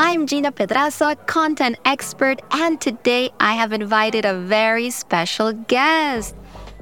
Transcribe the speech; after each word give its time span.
I'm 0.00 0.28
Gina 0.28 0.52
Pedraza, 0.52 1.16
content 1.26 1.76
expert, 1.84 2.40
and 2.52 2.80
today 2.80 3.30
I 3.40 3.54
have 3.54 3.72
invited 3.72 4.24
a 4.24 4.38
very 4.38 4.90
special 4.90 5.52
guest. 5.52 6.36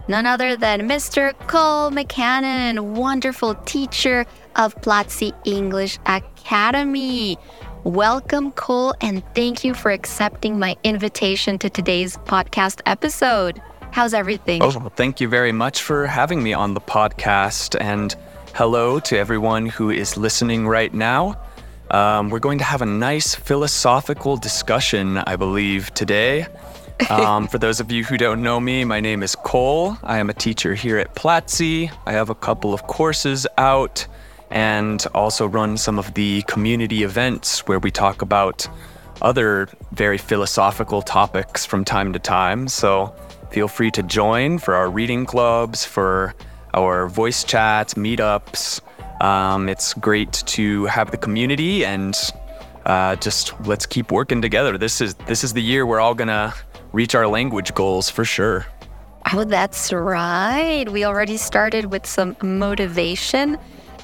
None 0.07 0.27
other 0.27 0.55
than 0.55 0.87
Mr. 0.87 1.33
Cole 1.47 1.91
McCannon, 1.91 2.79
wonderful 2.95 3.55
teacher 3.65 4.27
of 4.57 4.75
Platzi 4.83 5.33
English 5.47 5.99
Academy. 6.05 7.39
Welcome, 7.85 8.53
Cole, 8.53 8.93
and 9.01 9.23
thank 9.35 9.65
you 9.65 9.73
for 9.73 9.91
accepting 9.91 10.59
my 10.59 10.77
invitation 10.85 11.59
to 11.61 11.71
today's 11.71 12.19
podcast 12.19 12.83
episode. 12.85 13.63
How's 13.93 14.13
everything? 14.13 14.63
Oh, 14.63 14.93
thank 14.95 15.23
you 15.23 15.29
very 15.29 15.53
much 15.53 15.81
for 15.81 16.07
having 16.07 16.43
me 16.43 16.53
on 16.53 16.75
the 16.75 16.83
podcast. 16.83 17.81
And 17.81 18.15
hello 18.55 19.01
to 19.01 19.17
everyone 19.17 19.65
who 19.65 19.89
is 19.89 20.19
listening 20.19 20.69
right 20.69 20.93
now. 20.93 21.41
Um, 21.91 22.31
we're 22.31 22.41
going 22.41 22.59
to 22.59 22.65
have 22.65 22.83
a 22.83 22.87
nice 22.87 23.35
philosophical 23.35 24.37
discussion, 24.37 25.19
I 25.19 25.37
believe, 25.37 25.95
today. 25.95 26.47
Um, 27.11 27.47
for 27.49 27.59
those 27.59 27.79
of 27.79 27.93
you 27.93 28.05
who 28.05 28.17
don't 28.17 28.43
know 28.43 28.59
me, 28.59 28.85
my 28.85 29.01
name 29.01 29.23
is 29.23 29.35
Cole. 29.37 29.97
I 30.03 30.19
am 30.19 30.29
a 30.29 30.35
teacher 30.35 30.75
here 30.75 30.99
at 30.99 31.15
Platzi. 31.15 31.93
I 32.05 32.13
have 32.13 32.29
a 32.29 32.35
couple 32.35 32.75
of 32.75 32.87
courses 32.89 33.47
out 33.57 34.07
and 34.51 35.05
also 35.15 35.47
run 35.47 35.77
some 35.77 35.99
of 35.99 36.15
the 36.15 36.43
community 36.43 37.03
events 37.03 37.67
where 37.67 37.79
we 37.79 37.91
talk 37.91 38.23
about 38.23 38.69
other 39.23 39.69
very 39.93 40.19
philosophical 40.19 41.03
topics 41.03 41.65
from 41.65 41.85
time 41.85 42.13
to 42.13 42.19
time. 42.19 42.69
So 42.69 43.15
feel 43.51 43.69
free 43.69 43.91
to 43.93 44.03
join 44.03 44.59
for 44.59 44.75
our 44.75 44.91
reading 44.91 45.25
clubs, 45.25 45.85
for 45.85 46.35
our 46.75 47.09
voice 47.09 47.45
chats, 47.45 47.95
meetups. 47.95 48.81
Um, 49.21 49.69
it's 49.69 49.95
great 49.95 50.33
to 50.47 50.85
have 50.87 51.11
the 51.11 51.17
community 51.17 51.85
and 51.85 52.17
uh, 52.85 53.17
just 53.17 53.55
let's 53.67 53.87
keep 53.87 54.13
working 54.13 54.43
together. 54.43 54.79
This 54.79 55.01
is 55.01 55.15
this 55.27 55.43
is 55.43 55.53
the 55.53 55.63
year 55.63 55.87
we're 55.87 56.01
all 56.01 56.15
gonna 56.15 56.55
reach 56.93 57.15
our 57.15 57.27
language 57.27 57.75
goals 57.75 58.09
for 58.09 58.25
sure. 58.25 58.67
Oh, 59.33 59.45
that's 59.45 59.93
right. 59.93 60.89
We 60.89 61.05
already 61.05 61.37
started 61.37 61.87
with 61.87 62.07
some 62.07 62.37
motivation. 62.43 63.59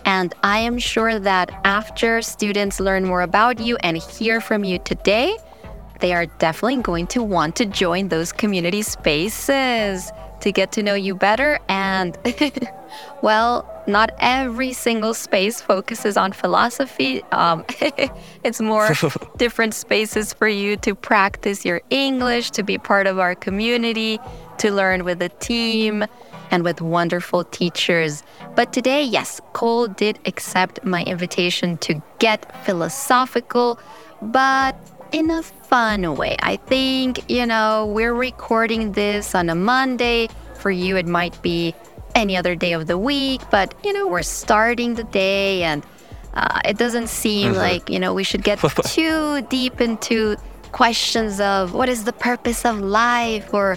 And 0.04 0.34
I 0.42 0.58
am 0.58 0.78
sure 0.78 1.20
that 1.20 1.50
after 1.64 2.22
students 2.22 2.80
learn 2.80 3.04
more 3.04 3.22
about 3.22 3.60
you 3.60 3.76
and 3.84 3.96
hear 3.96 4.40
from 4.40 4.64
you 4.64 4.80
today, 4.80 5.36
they 6.00 6.12
are 6.12 6.26
definitely 6.26 6.82
going 6.82 7.06
to 7.08 7.22
want 7.22 7.54
to 7.56 7.66
join 7.66 8.08
those 8.08 8.32
community 8.32 8.82
spaces 8.82 10.10
to 10.42 10.52
get 10.52 10.72
to 10.72 10.82
know 10.82 10.94
you 10.94 11.14
better. 11.14 11.58
And, 11.68 12.16
well, 13.22 13.68
not 13.86 14.10
every 14.18 14.72
single 14.72 15.14
space 15.14 15.60
focuses 15.60 16.16
on 16.16 16.32
philosophy. 16.32 17.22
Um, 17.32 17.64
it's 18.44 18.60
more 18.60 18.90
different 19.36 19.74
spaces 19.74 20.32
for 20.32 20.48
you 20.48 20.76
to 20.78 20.94
practice 20.94 21.64
your 21.64 21.80
English, 21.90 22.50
to 22.52 22.62
be 22.62 22.78
part 22.78 23.06
of 23.06 23.18
our 23.18 23.34
community, 23.34 24.18
to 24.58 24.70
learn 24.70 25.04
with 25.04 25.22
a 25.22 25.28
team 25.28 26.04
and 26.50 26.64
with 26.64 26.80
wonderful 26.80 27.44
teachers. 27.44 28.22
But 28.54 28.72
today, 28.72 29.02
yes, 29.02 29.40
Cole 29.54 29.88
did 29.88 30.18
accept 30.26 30.84
my 30.84 31.02
invitation 31.04 31.78
to 31.78 32.02
get 32.18 32.64
philosophical, 32.64 33.80
but 34.20 34.76
in 35.12 35.30
a 35.30 35.42
fun 35.42 36.16
way. 36.16 36.36
I 36.40 36.56
think, 36.56 37.30
you 37.30 37.46
know, 37.46 37.86
we're 37.86 38.14
recording 38.14 38.92
this 38.92 39.34
on 39.34 39.48
a 39.48 39.54
Monday. 39.54 40.28
For 40.62 40.70
you, 40.70 40.96
it 40.96 41.06
might 41.06 41.40
be 41.42 41.74
any 42.14 42.36
other 42.36 42.54
day 42.54 42.72
of 42.72 42.86
the 42.86 42.96
week, 42.96 43.40
but, 43.50 43.74
you 43.84 43.92
know, 43.92 44.06
we're 44.06 44.22
starting 44.22 44.94
the 44.94 45.04
day 45.04 45.64
and 45.64 45.84
uh, 46.34 46.60
it 46.64 46.78
doesn't 46.78 47.08
seem 47.08 47.50
mm-hmm. 47.50 47.58
like, 47.58 47.90
you 47.90 47.98
know, 47.98 48.14
we 48.14 48.24
should 48.24 48.44
get 48.44 48.58
too 48.86 49.42
deep 49.50 49.80
into 49.80 50.36
questions 50.70 51.40
of 51.40 51.74
what 51.74 51.88
is 51.88 52.04
the 52.04 52.12
purpose 52.12 52.64
of 52.64 52.78
life 52.80 53.52
or 53.52 53.74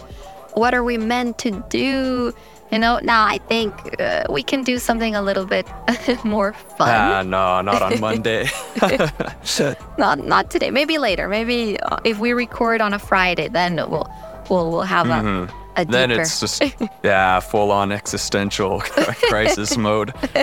what 0.54 0.74
are 0.74 0.84
we 0.84 0.98
meant 0.98 1.38
to 1.40 1.52
do 1.70 2.34
you 2.72 2.80
know, 2.80 3.00
now 3.04 3.26
I 3.26 3.38
think 3.38 4.02
uh, 4.02 4.24
we 4.30 4.42
can 4.42 4.64
do 4.64 4.80
something 4.80 5.16
a 5.16 5.22
little 5.22 5.46
bit 5.46 5.68
more 6.24 6.54
fun. 6.54 6.90
Ah, 6.90 7.22
no, 7.22 7.62
not 7.62 7.82
on 7.82 8.00
Monday. 8.00 8.50
not 9.98 10.26
not 10.26 10.50
today. 10.50 10.72
Maybe 10.72 10.98
later. 10.98 11.30
Maybe 11.30 11.80
uh, 11.80 12.00
if 12.04 12.20
we 12.20 12.34
record 12.34 12.82
on 12.82 12.94
a 12.94 13.00
Friday, 13.00 13.48
then 13.48 13.76
we'll 13.76 14.12
we'll 14.50 14.72
we'll 14.72 14.82
have 14.82 15.08
mm-hmm. 15.08 15.50
a, 15.50 15.65
a 15.78 15.86
then 15.86 16.12
it's 16.12 16.40
just 16.40 16.62
yeah, 17.04 17.40
full 17.40 17.72
on 17.72 17.92
existential 17.92 18.80
crisis 19.30 19.78
mode. 19.78 20.14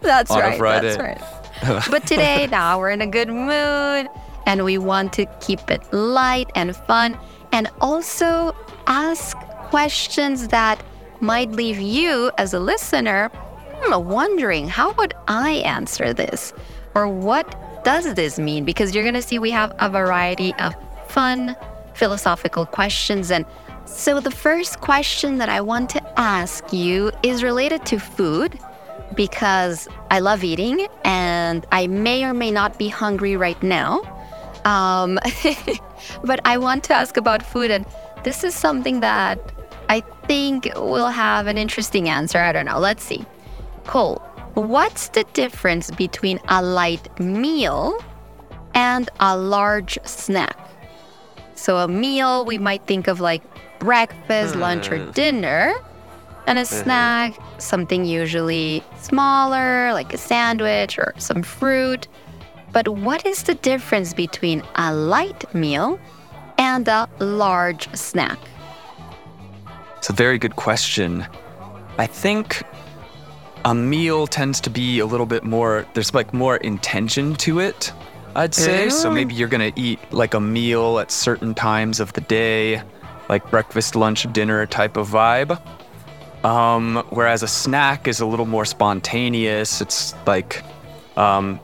that's 0.00 0.30
right. 0.30 0.60
That's 0.60 0.98
right. 0.98 1.82
but 1.90 2.06
today, 2.06 2.46
now 2.50 2.78
we're 2.78 2.90
in 2.90 3.00
a 3.00 3.06
good 3.06 3.28
mood, 3.28 4.08
and 4.46 4.64
we 4.64 4.78
want 4.78 5.12
to 5.14 5.26
keep 5.40 5.70
it 5.70 5.82
light 5.92 6.50
and 6.54 6.76
fun, 6.76 7.18
and 7.52 7.68
also 7.80 8.54
ask 8.86 9.36
questions 9.68 10.48
that 10.48 10.82
might 11.20 11.50
leave 11.50 11.80
you 11.80 12.30
as 12.38 12.54
a 12.54 12.60
listener 12.60 13.30
hmm, 13.82 14.06
wondering 14.06 14.68
how 14.68 14.92
would 14.92 15.14
I 15.28 15.50
answer 15.64 16.12
this? 16.12 16.52
Or 16.94 17.08
what 17.08 17.84
does 17.84 18.14
this 18.14 18.38
mean? 18.38 18.64
Because 18.64 18.94
you're 18.94 19.04
going 19.04 19.14
to 19.14 19.22
see 19.22 19.38
we 19.38 19.50
have 19.50 19.74
a 19.78 19.88
variety 19.90 20.54
of 20.54 20.74
fun 21.08 21.56
philosophical 21.94 22.66
questions. 22.66 23.30
And 23.30 23.44
so 23.96 24.20
the 24.20 24.30
first 24.30 24.82
question 24.82 25.38
that 25.38 25.48
I 25.48 25.62
want 25.62 25.88
to 25.90 26.20
ask 26.20 26.70
you 26.70 27.10
is 27.22 27.42
related 27.42 27.86
to 27.86 27.98
food 27.98 28.58
because 29.14 29.88
I 30.10 30.18
love 30.20 30.44
eating 30.44 30.86
and 31.02 31.64
I 31.72 31.86
may 31.86 32.22
or 32.24 32.34
may 32.34 32.50
not 32.50 32.78
be 32.78 32.88
hungry 32.88 33.36
right 33.36 33.60
now. 33.62 34.02
Um, 34.66 35.18
but 36.24 36.40
I 36.44 36.58
want 36.58 36.84
to 36.84 36.94
ask 36.94 37.16
about 37.16 37.42
food. 37.42 37.70
And 37.70 37.86
this 38.22 38.44
is 38.44 38.54
something 38.54 39.00
that 39.00 39.40
I 39.88 40.00
think 40.28 40.70
we'll 40.76 41.08
have 41.08 41.46
an 41.46 41.56
interesting 41.56 42.10
answer. 42.10 42.38
I 42.38 42.52
don't 42.52 42.66
know. 42.66 42.78
Let's 42.78 43.02
see. 43.02 43.24
Cole, 43.84 44.18
what's 44.52 45.08
the 45.08 45.24
difference 45.32 45.90
between 45.90 46.38
a 46.48 46.62
light 46.62 47.18
meal 47.18 47.98
and 48.74 49.08
a 49.20 49.38
large 49.38 49.98
snack? 50.04 50.58
So, 51.54 51.78
a 51.78 51.88
meal, 51.88 52.44
we 52.44 52.58
might 52.58 52.86
think 52.86 53.08
of 53.08 53.20
like 53.20 53.42
breakfast, 53.86 54.54
mm. 54.54 54.60
lunch, 54.60 54.90
or 54.90 54.98
dinner. 55.12 55.72
And 56.48 56.58
a 56.58 56.62
mm-hmm. 56.62 56.82
snack, 56.82 57.38
something 57.58 58.04
usually 58.04 58.82
smaller, 58.98 59.92
like 59.92 60.12
a 60.12 60.18
sandwich 60.18 60.98
or 60.98 61.14
some 61.18 61.42
fruit. 61.42 62.06
But 62.72 62.88
what 62.88 63.24
is 63.24 63.44
the 63.44 63.54
difference 63.54 64.12
between 64.12 64.62
a 64.74 64.94
light 64.94 65.42
meal 65.54 65.98
and 66.58 66.86
a 66.88 67.08
large 67.18 67.88
snack? 67.94 68.38
It's 69.96 70.10
a 70.10 70.12
very 70.12 70.38
good 70.38 70.56
question. 70.56 71.26
I 71.98 72.06
think 72.06 72.62
a 73.64 73.74
meal 73.74 74.26
tends 74.26 74.60
to 74.60 74.70
be 74.70 75.00
a 75.00 75.06
little 75.06 75.26
bit 75.26 75.42
more, 75.42 75.86
there's 75.94 76.14
like 76.14 76.32
more 76.32 76.58
intention 76.58 77.34
to 77.36 77.58
it, 77.58 77.92
I'd 78.36 78.54
say. 78.54 78.84
Yeah. 78.84 78.90
So 78.90 79.10
maybe 79.10 79.34
you're 79.34 79.48
going 79.48 79.72
to 79.72 79.80
eat 79.80 79.98
like 80.12 80.34
a 80.34 80.40
meal 80.40 81.00
at 81.00 81.10
certain 81.10 81.54
times 81.54 81.98
of 81.98 82.12
the 82.12 82.20
day, 82.20 82.82
like 83.28 83.48
breakfast, 83.50 83.96
lunch, 83.96 84.30
dinner 84.32 84.66
type 84.66 84.96
of 84.96 85.08
vibe. 85.08 85.60
Um, 86.44 87.04
whereas 87.10 87.42
a 87.42 87.48
snack 87.48 88.06
is 88.06 88.20
a 88.20 88.26
little 88.26 88.46
more 88.46 88.64
spontaneous. 88.64 89.80
It's 89.80 90.14
like, 90.26 90.62
um, 91.16 91.58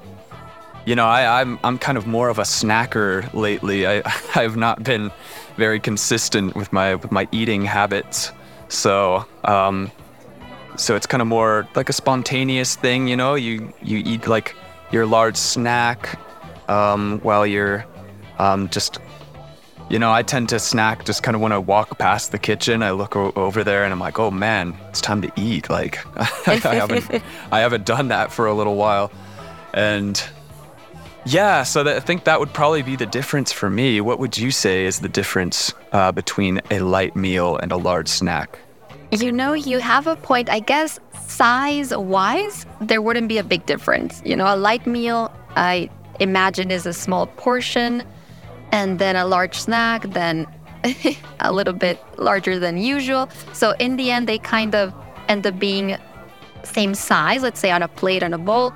you 0.87 0.97
know, 0.97 1.06
I, 1.06 1.41
I'm 1.41 1.59
I'm 1.62 1.79
kind 1.79 1.97
of 1.97 2.06
more 2.06 2.29
of 2.29 2.38
a 2.38 2.43
snacker 2.43 3.32
lately. 3.32 3.87
I 3.87 4.03
I've 4.35 4.56
not 4.56 4.82
been 4.82 5.11
very 5.56 5.79
consistent 5.79 6.56
with 6.56 6.73
my 6.73 6.97
with 6.97 7.12
my 7.12 7.29
eating 7.31 7.64
habits. 7.64 8.32
So 8.69 9.25
um, 9.44 9.93
so 10.76 10.97
it's 10.97 11.06
kind 11.06 11.20
of 11.20 11.29
more 11.29 11.69
like 11.75 11.88
a 11.88 11.93
spontaneous 11.93 12.75
thing, 12.75 13.06
you 13.06 13.17
know. 13.17 13.35
You 13.35 13.73
you 13.82 13.99
eat 13.99 14.26
like 14.26 14.56
your 14.91 15.06
large 15.06 15.37
snack 15.37 16.19
um, 16.69 17.20
while 17.23 17.47
you're 17.47 17.85
um, 18.38 18.69
just 18.70 18.99
you 19.92 19.98
know, 19.98 20.10
I 20.10 20.22
tend 20.22 20.48
to 20.48 20.58
snack 20.58 21.04
just 21.04 21.22
kind 21.22 21.34
of 21.34 21.42
when 21.42 21.52
I 21.52 21.58
walk 21.58 21.98
past 21.98 22.32
the 22.32 22.38
kitchen. 22.38 22.82
I 22.82 22.92
look 22.92 23.14
o- 23.14 23.32
over 23.36 23.62
there 23.62 23.84
and 23.84 23.92
I'm 23.92 24.00
like, 24.00 24.18
oh 24.18 24.30
man, 24.30 24.74
it's 24.88 25.02
time 25.02 25.20
to 25.20 25.30
eat. 25.36 25.68
Like 25.68 25.98
I 26.48 26.56
haven't 26.56 27.22
I 27.52 27.60
haven't 27.60 27.84
done 27.84 28.08
that 28.08 28.32
for 28.32 28.46
a 28.46 28.54
little 28.54 28.76
while, 28.76 29.12
and 29.74 30.20
Yeah, 31.24 31.62
so 31.62 31.84
that, 31.84 31.96
I 31.96 32.00
think 32.00 32.24
that 32.24 32.40
would 32.40 32.52
probably 32.52 32.82
be 32.82 32.96
the 32.96 33.06
difference 33.06 33.52
for 33.52 33.70
me. 33.70 34.00
What 34.00 34.18
would 34.18 34.36
you 34.36 34.50
say 34.50 34.86
is 34.86 35.00
the 35.00 35.08
difference 35.08 35.72
uh, 35.92 36.10
between 36.10 36.60
a 36.70 36.80
light 36.80 37.14
meal 37.14 37.56
and 37.58 37.70
a 37.70 37.76
large 37.76 38.08
snack? 38.08 38.58
You 39.12 39.30
know, 39.30 39.52
you 39.52 39.78
have 39.78 40.06
a 40.06 40.16
point. 40.16 40.48
I 40.48 40.60
guess 40.60 40.98
size 41.26 41.94
wise, 41.94 42.66
there 42.80 43.02
wouldn't 43.02 43.28
be 43.28 43.38
a 43.38 43.44
big 43.44 43.66
difference. 43.66 44.22
You 44.24 44.34
know, 44.36 44.52
a 44.52 44.56
light 44.56 44.86
meal, 44.86 45.30
I 45.54 45.90
imagine, 46.18 46.70
is 46.70 46.86
a 46.86 46.92
small 46.92 47.26
portion, 47.26 48.02
and 48.72 48.98
then 48.98 49.14
a 49.16 49.26
large 49.26 49.58
snack, 49.58 50.02
then 50.10 50.46
a 51.40 51.52
little 51.52 51.74
bit 51.74 52.02
larger 52.19 52.58
than 52.58 52.78
usual. 52.78 53.28
So 53.52 53.74
in 53.78 53.96
the 53.96 54.10
end, 54.10 54.26
they 54.26 54.38
kind 54.38 54.74
of 54.74 54.92
end 55.28 55.46
up 55.46 55.58
being 55.58 55.96
same 56.64 56.94
size, 56.94 57.42
let's 57.42 57.60
say 57.60 57.70
on 57.70 57.82
a 57.82 57.88
plate 57.88 58.22
and 58.22 58.34
a 58.34 58.38
bowl. 58.38 58.72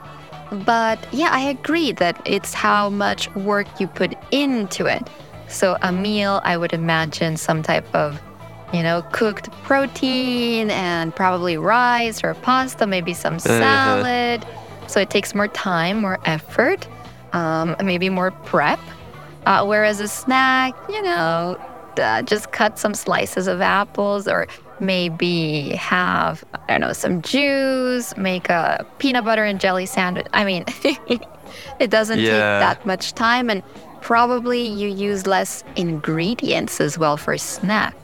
But 0.64 0.98
yeah, 1.12 1.31
I 1.32 1.40
agree 1.40 1.93
that 1.93 2.20
it's 2.25 2.54
how 2.54 2.90
much 2.90 3.34
work 3.34 3.66
you 3.81 3.88
put 3.88 4.14
into 4.31 4.87
it. 4.87 5.08
So 5.48 5.76
a 5.82 5.93
meal, 5.93 6.40
I 6.44 6.56
would 6.56 6.72
imagine 6.72 7.37
some 7.37 7.62
type 7.62 7.92
of, 7.94 8.20
you 8.72 8.82
know, 8.82 9.02
cooked 9.12 9.50
protein 9.62 10.70
and 10.70 11.14
probably 11.14 11.56
rice 11.56 12.22
or 12.22 12.34
pasta, 12.34 12.87
maybe 12.87 13.14
some 13.14 13.34
uh-huh. 13.34 13.58
salad. 13.58 14.44
Uh-huh. 14.44 14.87
So 14.88 15.00
it 15.00 15.10
takes 15.10 15.34
more 15.34 15.49
time, 15.49 16.00
more 16.00 16.19
effort, 16.25 16.87
um, 17.32 17.76
maybe 17.82 18.08
more 18.08 18.31
prep. 18.31 18.78
Uh, 19.46 19.64
whereas 19.64 20.00
a 20.00 20.08
snack, 20.08 20.75
you 20.88 21.00
know, 21.00 21.56
uh, 21.98 22.20
just 22.22 22.52
cut 22.52 22.78
some 22.78 22.94
slices 22.94 23.46
of 23.46 23.60
apples 23.60 24.26
or 24.28 24.46
maybe 24.81 25.70
have, 25.70 26.44
I 26.69 26.72
don't 26.72 26.81
know, 26.81 26.93
some 26.93 27.22
juice, 27.22 28.16
make 28.16 28.48
a 28.48 28.84
peanut 28.98 29.25
butter 29.25 29.44
and 29.44 29.60
jelly 29.60 29.87
sandwich. 29.87 30.26
I 30.32 30.44
mean, 30.44 30.64
it 31.78 31.90
doesn't 31.90 32.19
yeah. 32.19 32.25
take 32.25 32.31
that 32.78 32.87
much 32.87 33.14
time. 33.14 33.48
And 33.48 33.62
probably 34.00 34.66
you 34.66 34.88
use 34.88 35.26
less 35.26 35.64
ingredients 35.76 36.81
as 36.81 36.99
well 36.99 37.16
for 37.16 37.38
snacks. 37.38 37.96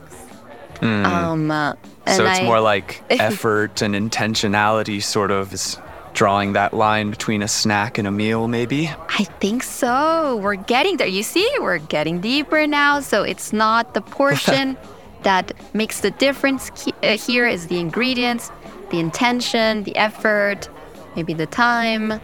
Mm. 0.75 1.05
Um, 1.05 1.51
uh, 1.51 1.73
so 2.07 2.25
it's 2.25 2.39
I, 2.39 2.43
more 2.43 2.59
like 2.59 3.03
effort 3.09 3.81
and 3.81 3.93
intentionality, 3.93 5.03
sort 5.03 5.31
of, 5.31 5.53
is 5.53 5.77
drawing 6.13 6.53
that 6.53 6.73
line 6.73 7.09
between 7.09 7.41
a 7.41 7.47
snack 7.47 7.97
and 7.97 8.07
a 8.07 8.11
meal, 8.11 8.47
maybe? 8.47 8.89
I 9.09 9.23
think 9.39 9.63
so. 9.63 10.37
We're 10.37 10.55
getting 10.55 10.97
there. 10.97 11.07
You 11.07 11.23
see, 11.23 11.49
we're 11.59 11.79
getting 11.79 12.21
deeper 12.21 12.65
now. 12.67 12.99
So 12.99 13.23
it's 13.23 13.51
not 13.53 13.93
the 13.93 14.01
portion 14.01 14.77
that 15.23 15.53
makes 15.73 16.01
the 16.01 16.11
difference 16.11 16.71
uh, 17.01 17.17
here 17.17 17.47
is 17.47 17.67
the 17.67 17.79
ingredients, 17.79 18.51
the 18.91 18.99
intention, 18.99 19.83
the 19.83 19.95
effort, 19.95 20.69
maybe 21.15 21.33
the 21.33 21.47
time. 21.47 22.19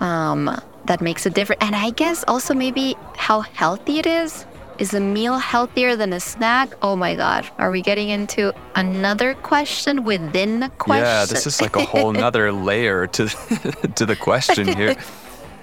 Um, 0.00 0.60
that 0.86 1.00
makes 1.00 1.26
a 1.26 1.30
difference. 1.30 1.62
And 1.62 1.76
I 1.76 1.90
guess 1.90 2.24
also 2.26 2.54
maybe 2.54 2.96
how 3.16 3.40
healthy 3.40 3.98
it 3.98 4.06
is. 4.06 4.46
Is 4.82 4.94
a 4.94 4.98
meal 4.98 5.38
healthier 5.38 5.94
than 5.94 6.12
a 6.12 6.18
snack? 6.18 6.72
Oh 6.82 6.96
my 6.96 7.14
God. 7.14 7.48
Are 7.56 7.70
we 7.70 7.82
getting 7.82 8.08
into 8.08 8.52
another 8.74 9.34
question 9.34 10.02
within 10.02 10.58
the 10.58 10.70
question? 10.70 11.04
Yeah, 11.04 11.24
this 11.24 11.46
is 11.46 11.60
like 11.60 11.76
a 11.76 11.84
whole 11.84 12.12
nother 12.24 12.50
layer 12.50 13.06
to, 13.06 13.28
to 13.94 14.04
the 14.04 14.16
question 14.16 14.66
here. 14.66 14.96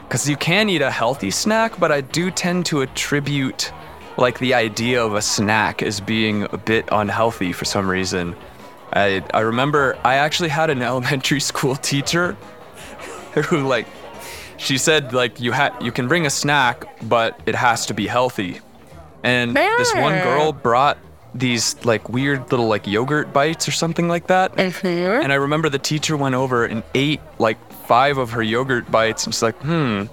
Because 0.08 0.28
you 0.28 0.38
can 0.38 0.70
eat 0.70 0.82
a 0.82 0.90
healthy 0.90 1.32
snack, 1.32 1.78
but 1.80 1.92
I 1.92 2.00
do 2.00 2.32
tend 2.32 2.66
to 2.68 2.80
attribute 2.82 3.74
like 4.18 4.40
the 4.40 4.54
idea 4.54 5.04
of 5.04 5.16
a 5.16 5.22
snack 5.22 5.84
as 5.84 6.00
being 6.00 6.48
a 6.54 6.58
bit 6.58 6.88
unhealthy 6.90 7.52
for 7.52 7.66
some 7.66 7.90
reason. 7.90 8.38
I, 8.94 9.22
I 9.34 9.42
remember 9.42 10.00
I 10.06 10.16
actually 10.16 10.50
had 10.50 10.70
an 10.70 10.82
elementary 10.82 11.42
school 11.42 11.76
teacher 11.76 12.38
who 13.50 13.68
like 13.68 13.86
she 14.56 14.78
said 14.78 15.12
like 15.12 15.42
you 15.42 15.52
ha- 15.52 15.78
you 15.82 15.92
can 15.92 16.08
bring 16.08 16.26
a 16.26 16.30
snack 16.30 16.86
but 17.10 17.38
it 17.46 17.54
has 17.54 17.86
to 17.88 17.94
be 17.94 18.08
healthy 18.08 18.62
and 19.24 19.56
this 19.56 19.94
one 19.96 20.22
girl 20.22 20.54
brought 20.54 20.98
these 21.34 21.76
like 21.86 22.10
weird 22.10 22.52
little 22.52 22.68
like 22.68 22.88
yogurt 22.88 23.32
bites 23.34 23.68
or 23.68 23.72
something 23.72 24.08
like 24.08 24.28
that. 24.28 24.56
Mm-hmm. 24.56 25.24
And 25.24 25.32
I 25.32 25.36
remember 25.36 25.70
the 25.70 25.80
teacher 25.80 26.18
went 26.18 26.36
over 26.36 26.66
and 26.66 26.84
ate 26.96 27.22
like 27.38 27.58
five 27.84 28.18
of 28.18 28.32
her 28.32 28.44
yogurt 28.44 28.90
bites 28.92 29.26
and 29.26 29.34
she's 29.34 29.44
like, 29.44 29.58
hmm, 29.58 30.04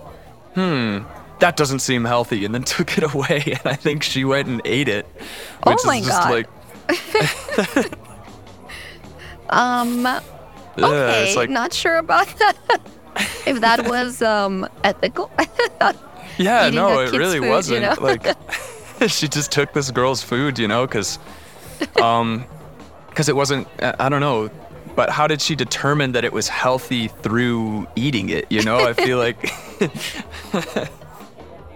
hmm, 0.55 0.99
that 1.41 1.57
doesn't 1.57 1.81
seem 1.81 2.05
healthy, 2.05 2.45
and 2.45 2.55
then 2.55 2.65
took 2.77 2.97
it 2.99 3.05
away. 3.05 3.43
And 3.47 3.61
I 3.65 3.75
think 3.75 4.03
she 4.03 4.25
went 4.25 4.49
and 4.49 4.61
ate 4.65 4.89
it, 4.89 5.07
oh 5.65 5.71
which 5.71 5.81
oh 5.83 5.87
my 5.87 5.97
is 5.99 6.07
just 6.07 6.23
God. 6.23 6.31
like. 6.31 7.93
um. 9.51 10.23
Okay, 10.79 11.35
like, 11.37 11.49
not 11.49 11.73
sure 11.73 11.97
about 11.97 12.27
that. 12.37 12.55
if 13.47 13.63
that 13.63 13.89
was 13.89 14.21
um 14.21 14.69
ethical. 14.85 15.31
yeah, 16.37 16.69
no, 16.69 17.01
it 17.01 17.13
really 17.13 17.39
food, 17.39 17.49
wasn't. 17.49 17.83
You 17.83 17.89
know? 17.89 17.97
like. 17.99 18.37
she 19.09 19.29
just 19.29 19.53
took 19.53 19.73
this 19.73 19.91
girl's 19.91 20.23
food, 20.23 20.59
you 20.59 20.69
know, 20.69 20.87
because 20.87 21.19
um, 22.03 22.45
because 23.09 23.29
it 23.29 23.37
wasn't. 23.37 23.69
I 23.81 24.09
don't 24.09 24.21
know. 24.21 24.51
But 24.95 25.11
how 25.11 25.27
did 25.27 25.43
she 25.43 25.55
determine 25.55 26.13
that 26.13 26.25
it 26.25 26.33
was 26.33 26.49
healthy 26.49 27.09
through 27.09 27.87
eating 27.97 28.31
it? 28.31 28.51
You 28.51 28.63
know, 28.63 28.79
I 28.79 28.95
feel 28.95 29.19
like. 29.19 29.51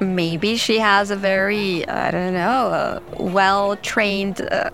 Maybe 0.00 0.56
she 0.56 0.78
has 0.78 1.11
a 1.11 1.17
very, 1.17 1.87
I 1.87 2.11
don't 2.11 2.32
know, 2.32 3.02
well 3.19 3.76
trained, 3.76 4.40
uh, 4.40 4.70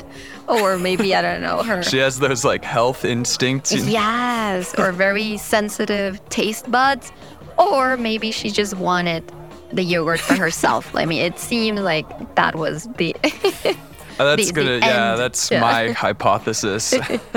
or 0.48 0.78
maybe, 0.78 1.16
I 1.16 1.22
don't 1.22 1.40
know, 1.40 1.64
her. 1.64 1.82
She 1.82 1.98
has 1.98 2.20
those 2.20 2.44
like 2.44 2.62
health 2.62 3.04
instincts. 3.04 3.72
You 3.72 3.82
know? 3.82 3.88
Yes, 3.88 4.76
or 4.78 4.92
very 4.92 5.36
sensitive 5.36 6.26
taste 6.28 6.70
buds. 6.70 7.10
Or 7.58 7.96
maybe 7.96 8.30
she 8.30 8.52
just 8.52 8.74
wanted 8.74 9.24
the 9.72 9.82
yogurt 9.82 10.20
for 10.20 10.34
herself. 10.34 10.94
I 10.94 11.04
mean, 11.04 11.22
it 11.22 11.38
seemed 11.38 11.80
like 11.80 12.34
that 12.34 12.54
was 12.54 12.88
the. 12.96 13.14
Uh, 13.22 13.74
that's 14.18 14.46
the, 14.46 14.52
gonna, 14.52 14.70
the 14.70 14.78
yeah, 14.78 15.10
end. 15.12 15.20
that's 15.20 15.50
yeah. 15.50 15.60
my 15.60 15.90
hypothesis. 16.04 16.90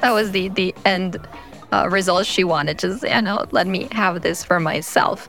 that 0.00 0.10
was 0.10 0.32
the 0.32 0.48
the 0.48 0.74
end 0.84 1.18
uh, 1.72 1.88
result 1.90 2.26
she 2.26 2.44
wanted. 2.44 2.78
Just 2.78 3.02
you 3.02 3.22
know, 3.22 3.46
let 3.50 3.66
me 3.66 3.88
have 3.92 4.22
this 4.22 4.44
for 4.44 4.60
myself. 4.60 5.28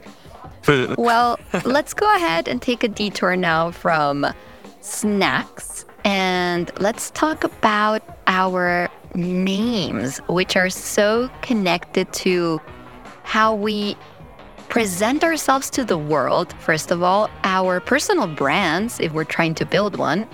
well, 0.97 1.39
let's 1.65 1.93
go 1.93 2.13
ahead 2.15 2.47
and 2.47 2.61
take 2.61 2.83
a 2.83 2.87
detour 2.87 3.35
now 3.35 3.71
from 3.71 4.25
snacks 4.81 5.85
and 6.03 6.71
let's 6.79 7.11
talk 7.11 7.43
about 7.43 8.01
our 8.27 8.89
names, 9.13 10.19
which 10.29 10.55
are 10.55 10.69
so 10.69 11.29
connected 11.41 12.11
to 12.13 12.61
how 13.23 13.53
we 13.53 13.97
present 14.69 15.23
ourselves 15.23 15.69
to 15.71 15.83
the 15.83 15.97
world, 15.97 16.53
first 16.59 16.91
of 16.91 17.03
all, 17.03 17.29
our 17.43 17.79
personal 17.79 18.27
brands, 18.27 18.99
if 18.99 19.11
we're 19.13 19.23
trying 19.23 19.55
to 19.55 19.65
build 19.65 19.97
one, 19.97 20.27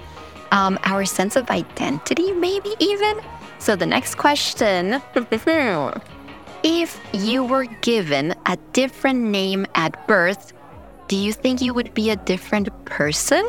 um, 0.52 0.78
our 0.84 1.06
sense 1.06 1.36
of 1.36 1.50
identity, 1.50 2.32
maybe 2.32 2.76
even. 2.80 3.20
So, 3.60 3.76
the 3.76 3.86
next 3.86 4.16
question 4.16 5.02
if 6.64 7.02
you 7.14 7.44
were 7.44 7.66
given 7.82 8.36
a 8.46 8.58
different 8.74 9.20
name 9.20 9.66
at 9.76 10.08
birth, 10.08 10.54
do 11.08 11.18
you 11.18 11.34
think 11.34 11.62
you 11.62 11.74
would 11.74 11.94
be 11.94 12.10
a 12.10 12.16
different 12.16 12.70
person? 12.86 13.48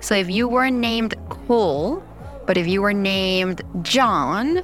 So, 0.00 0.14
if 0.14 0.30
you 0.30 0.48
were 0.48 0.70
named 0.70 1.14
Cole, 1.28 2.02
but 2.46 2.56
if 2.56 2.66
you 2.66 2.82
were 2.82 2.94
named 2.94 3.62
John 3.82 4.62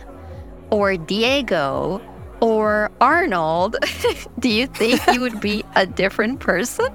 or 0.70 0.96
Diego, 0.96 2.00
or 2.44 2.90
Arnold, 3.00 3.76
do 4.38 4.50
you 4.50 4.66
think 4.66 5.00
you 5.06 5.20
would 5.22 5.40
be 5.40 5.64
a 5.76 5.86
different 5.86 6.40
person? 6.40 6.86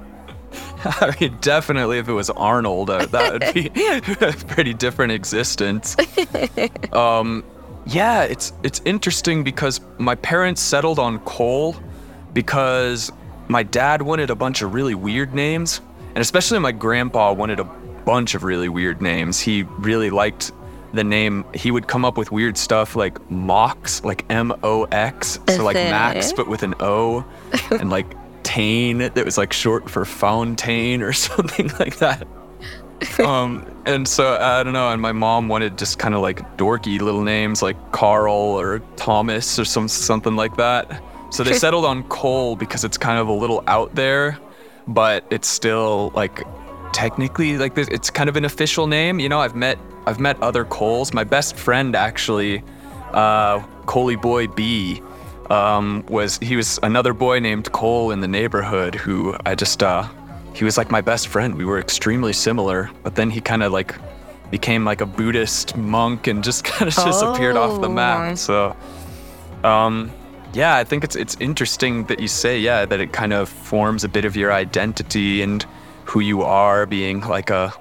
I 0.85 1.15
mean, 1.19 1.39
definitely 1.41 1.97
if 1.97 2.07
it 2.07 2.13
was 2.13 2.29
Arnold, 2.29 2.91
uh, 2.91 3.07
that 3.07 3.33
would 3.33 3.53
be 3.55 3.71
a 4.25 4.31
pretty 4.53 4.75
different 4.75 5.11
existence. 5.11 5.97
Um, 6.93 7.43
yeah, 7.87 8.23
it's 8.25 8.53
it's 8.61 8.79
interesting 8.85 9.43
because 9.43 9.81
my 9.97 10.13
parents 10.13 10.61
settled 10.61 10.99
on 10.99 11.17
Cole 11.21 11.75
because 12.33 13.11
my 13.47 13.63
dad 13.63 14.03
wanted 14.03 14.29
a 14.29 14.35
bunch 14.35 14.61
of 14.61 14.75
really 14.75 14.93
weird 14.93 15.33
names, 15.33 15.81
and 16.09 16.19
especially 16.19 16.59
my 16.59 16.71
grandpa 16.71 17.33
wanted 17.33 17.59
a 17.59 17.63
bunch 18.05 18.35
of 18.35 18.43
really 18.43 18.69
weird 18.69 19.01
names. 19.01 19.39
He 19.39 19.63
really 19.63 20.11
liked 20.11 20.51
the 20.93 21.03
name, 21.03 21.45
he 21.53 21.71
would 21.71 21.87
come 21.87 22.05
up 22.05 22.17
with 22.17 22.31
weird 22.31 22.57
stuff 22.57 22.95
like 22.95 23.29
Mox, 23.29 24.03
like 24.03 24.25
M 24.29 24.53
O 24.63 24.85
X, 24.85 25.39
so 25.47 25.63
like 25.63 25.75
Max 25.75 26.33
but 26.33 26.47
with 26.47 26.63
an 26.63 26.75
O, 26.79 27.25
and 27.71 27.89
like 27.97 28.07
Tane 28.43 28.97
that 28.99 29.25
was 29.25 29.37
like 29.37 29.53
short 29.53 29.89
for 29.89 30.05
Fontaine 30.05 31.01
or 31.01 31.13
something 31.27 31.69
like 31.79 31.97
that. 31.97 32.27
um, 33.23 33.65
and 33.85 34.07
so 34.07 34.37
I 34.39 34.63
don't 34.63 34.73
know. 34.73 34.89
And 34.89 35.01
my 35.01 35.11
mom 35.11 35.47
wanted 35.47 35.77
just 35.77 35.99
kind 35.99 36.15
of 36.15 36.21
like 36.21 36.57
dorky 36.57 36.99
little 36.99 37.23
names 37.23 37.61
like 37.61 37.91
Carl 37.91 38.33
or 38.33 38.79
Thomas 38.95 39.57
or 39.59 39.65
some 39.65 39.87
something 39.87 40.35
like 40.35 40.57
that. 40.57 41.01
So 41.31 41.43
they 41.43 41.53
settled 41.53 41.85
on 41.85 42.03
Cole 42.05 42.55
because 42.55 42.83
it's 42.83 42.97
kind 42.97 43.19
of 43.19 43.27
a 43.27 43.31
little 43.31 43.63
out 43.67 43.93
there, 43.93 44.39
but 44.87 45.23
it's 45.29 45.47
still 45.47 46.11
like 46.15 46.43
technically 46.91 47.57
like 47.57 47.77
it's 47.77 48.09
kind 48.09 48.29
of 48.29 48.35
an 48.35 48.45
official 48.45 48.87
name. 48.87 49.19
You 49.19 49.29
know, 49.29 49.39
I've 49.39 49.55
met 49.55 49.77
I've 50.09 50.19
met 50.19 50.41
other 50.41 50.65
Coles. 50.65 51.13
My 51.13 51.23
best 51.23 51.55
friend 51.55 51.95
actually, 51.95 52.63
uh, 53.13 53.59
Coley 53.85 54.15
Boy 54.15 54.47
B, 54.47 55.03
um, 55.51 56.03
was 56.09 56.39
he 56.39 56.55
was 56.55 56.79
another 56.81 57.13
boy 57.13 57.37
named 57.37 57.71
Cole 57.73 58.09
in 58.09 58.19
the 58.19 58.27
neighborhood 58.27 58.95
who 58.95 59.35
I 59.45 59.53
just 59.53 59.83
uh, 59.83 60.07
he 60.55 60.65
was 60.65 60.79
like 60.79 60.89
my 60.89 61.01
best 61.01 61.27
friend. 61.27 61.53
We 61.53 61.63
were 61.63 61.77
extremely 61.79 62.33
similar, 62.33 62.89
but 63.03 63.13
then 63.13 63.29
he 63.29 63.39
kind 63.39 63.61
of 63.61 63.71
like 63.71 63.93
became 64.49 64.83
like 64.83 65.01
a 65.01 65.05
Buddhist 65.05 65.77
monk 65.77 66.25
and 66.25 66.43
just 66.43 66.63
kind 66.71 66.87
of 66.87 66.95
just 66.95 67.23
oh. 67.23 67.31
appeared 67.31 67.55
off 67.55 67.79
the 67.79 67.89
map. 67.89 68.31
Oh. 68.31 68.35
So, 68.35 68.75
um, 69.63 70.11
yeah, 70.53 70.75
I 70.75 70.85
think 70.85 71.03
it's 71.03 71.15
it's 71.15 71.37
interesting 71.39 72.05
that 72.05 72.19
you 72.19 72.27
say 72.27 72.59
yeah 72.59 72.85
that 72.85 72.99
it 72.99 73.13
kind 73.13 73.31
of 73.31 73.47
forms 73.47 74.03
a 74.03 74.09
bit 74.09 74.25
of 74.25 74.35
your 74.35 74.51
identity 74.51 75.43
and 75.43 75.63
who 76.05 76.19
you 76.19 76.41
are, 76.41 76.87
being 76.87 77.21
like 77.21 77.51
a 77.51 77.71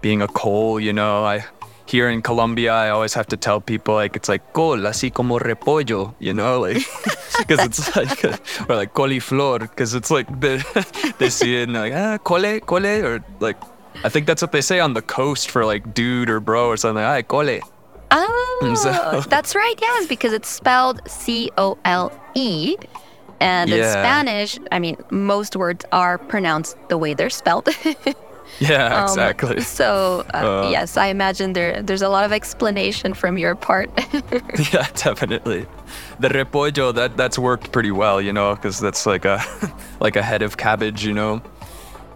being 0.00 0.22
a 0.22 0.28
Cole. 0.28 0.78
You 0.78 0.92
know, 0.92 1.24
I 1.24 1.44
here 1.92 2.08
in 2.08 2.22
Colombia, 2.22 2.72
I 2.72 2.88
always 2.88 3.12
have 3.12 3.26
to 3.28 3.36
tell 3.36 3.60
people 3.60 3.94
like 3.94 4.16
it's 4.16 4.28
like 4.28 4.42
col, 4.54 4.78
así 4.88 5.12
como 5.12 5.38
repollo, 5.38 6.14
you 6.18 6.32
know, 6.32 6.58
like 6.60 6.78
because 7.38 7.60
it's 7.60 7.94
like 7.94 8.24
or 8.68 8.76
like 8.80 8.94
coliflor, 8.94 9.60
because 9.60 9.94
it's 9.94 10.10
like 10.10 10.26
they 10.40 10.62
they 11.18 11.28
see 11.28 11.60
it 11.60 11.68
and 11.68 11.74
like 11.74 11.92
ah 11.92 12.16
cole 12.18 12.60
cole 12.60 12.86
or 12.86 13.22
like 13.40 13.58
I 14.02 14.08
think 14.08 14.26
that's 14.26 14.40
what 14.40 14.52
they 14.52 14.62
say 14.62 14.80
on 14.80 14.94
the 14.94 15.02
coast 15.02 15.50
for 15.50 15.66
like 15.66 15.92
dude 15.92 16.30
or 16.30 16.40
bro 16.40 16.66
or 16.68 16.78
something. 16.78 17.04
Ay 17.04 17.22
cole. 17.22 17.60
Oh, 18.10 18.74
so, 18.84 19.20
that's 19.28 19.54
right. 19.54 19.78
Yes, 19.80 20.06
because 20.06 20.32
it's 20.32 20.48
spelled 20.48 21.00
C 21.06 21.50
O 21.58 21.76
L 21.84 22.10
E. 22.34 22.76
And 23.40 23.68
yeah. 23.68 23.76
in 23.76 23.82
Spanish, 23.90 24.58
I 24.70 24.78
mean, 24.78 24.96
most 25.10 25.56
words 25.56 25.84
are 25.90 26.16
pronounced 26.16 26.76
the 26.88 26.96
way 26.96 27.12
they're 27.12 27.36
spelled. 27.42 27.68
Yeah, 28.60 28.94
um, 28.94 29.04
exactly. 29.04 29.60
So 29.60 30.24
uh, 30.34 30.36
uh, 30.36 30.68
yes, 30.70 30.96
I 30.96 31.06
imagine 31.06 31.52
there 31.52 31.82
there's 31.82 32.02
a 32.02 32.08
lot 32.08 32.24
of 32.24 32.32
explanation 32.32 33.14
from 33.14 33.38
your 33.38 33.54
part. 33.54 33.90
yeah, 34.72 34.86
definitely. 34.94 35.66
The 36.20 36.28
repollo 36.28 36.94
that 36.94 37.16
that's 37.16 37.38
worked 37.38 37.72
pretty 37.72 37.90
well, 37.90 38.20
you 38.20 38.32
know, 38.32 38.54
because 38.54 38.78
that's 38.78 39.06
like 39.06 39.24
a 39.24 39.42
like 40.00 40.16
a 40.16 40.22
head 40.22 40.42
of 40.42 40.56
cabbage, 40.56 41.04
you 41.04 41.12
know. 41.12 41.42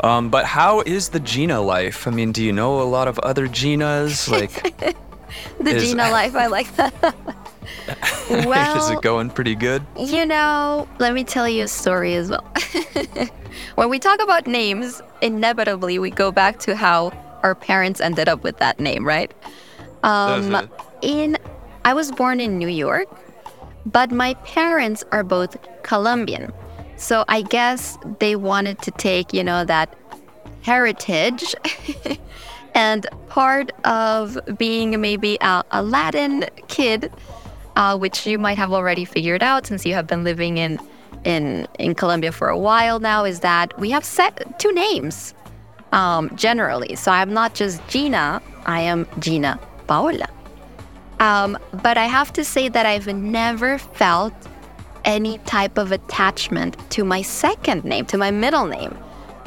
Um, 0.01 0.29
but 0.29 0.45
how 0.45 0.83
is 0.83 1.09
the 1.09 1.21
Gina 1.21 1.61
life? 1.61 2.07
I 2.07 2.11
mean, 2.11 2.33
do 2.33 2.45
you 2.45 2.53
know 2.53 2.81
a 2.81 2.85
lot 2.85 3.09
of 3.09 3.19
other 3.21 3.49
Ginas? 3.49 4.31
Like 4.31 4.53
the 5.59 5.71
is, 5.71 5.83
Gina 5.83 6.11
life, 6.11 6.37
I 6.37 6.47
like 6.47 6.75
that. 6.77 7.37
well, 8.31 8.79
is 8.79 8.91
it 8.91 9.03
going 9.03 9.31
pretty 9.31 9.55
good? 9.55 9.85
You 9.99 10.27
know, 10.27 10.89
let 10.99 11.15
me 11.15 11.25
tell 11.25 11.49
you 11.49 11.65
a 11.65 11.69
story 11.69 12.15
as 12.15 12.31
well. 12.31 12.47
when 13.75 13.89
we 13.89 13.99
talk 13.99 14.23
about 14.23 14.47
names, 14.47 15.03
inevitably 15.23 15.99
we 15.99 16.11
go 16.11 16.31
back 16.33 16.59
to 16.61 16.77
how 16.77 17.13
our 17.43 17.55
parents 17.55 18.01
ended 18.01 18.29
up 18.29 18.43
with 18.43 18.59
that 18.59 18.81
name, 18.81 19.07
right? 19.07 19.33
Um, 20.03 20.69
in 21.03 21.37
I 21.85 21.95
was 21.95 22.11
born 22.11 22.41
in 22.41 22.59
New 22.59 22.69
York, 22.69 23.09
but 23.85 24.11
my 24.11 24.35
parents 24.35 25.05
are 25.13 25.23
both 25.23 25.57
Colombian. 25.83 26.53
So 26.97 27.25
I 27.29 27.43
guess 27.43 27.99
they 28.19 28.35
wanted 28.37 28.81
to 28.83 28.91
take, 28.91 29.33
you 29.33 29.45
know, 29.45 29.65
that 29.65 29.95
heritage 30.63 31.55
and 32.75 33.07
part 33.29 33.71
of 33.85 34.39
being 34.59 35.01
maybe 35.01 35.39
a, 35.41 35.63
a 35.71 35.83
Latin 35.83 36.45
kid, 36.69 37.13
uh, 37.77 37.97
which 37.97 38.27
you 38.27 38.39
might 38.39 38.59
have 38.59 38.73
already 38.73 39.05
figured 39.05 39.43
out 39.43 39.67
since 39.67 39.87
you 39.87 39.95
have 39.95 40.07
been 40.07 40.25
living 40.25 40.59
in 40.59 40.81
in 41.25 41.67
in 41.79 41.95
Colombia 41.95 42.33
for 42.33 42.49
a 42.49 42.59
while 42.59 42.99
now 43.01 43.25
is 43.25 43.41
that 43.41 43.79
we 43.79 43.91
have 43.91 44.05
set 44.05 44.59
two 44.59 44.73
names 44.73 45.35
um, 45.93 46.35
generally. 46.37 46.97
So 46.97 47.11
I'm 47.13 47.33
not 47.33 47.55
just 47.55 47.87
Gina, 47.89 48.43
I 48.67 48.81
am 48.81 49.07
Gina 49.19 49.59
Paola. 49.87 50.29
Um, 51.21 51.59
but 51.83 51.97
I 51.97 52.07
have 52.07 52.33
to 52.35 52.45
say 52.45 52.69
that 52.69 52.85
I've 52.85 53.07
never 53.07 53.79
felt 53.79 54.35
any 55.05 55.39
type 55.39 55.79
of 55.79 55.93
attachment 55.93 56.77
to 56.91 57.05
my 57.05 57.23
second 57.23 57.85
name, 57.85 58.05
to 58.07 58.19
my 58.19 58.31
middle 58.31 58.67
name. 58.67 58.97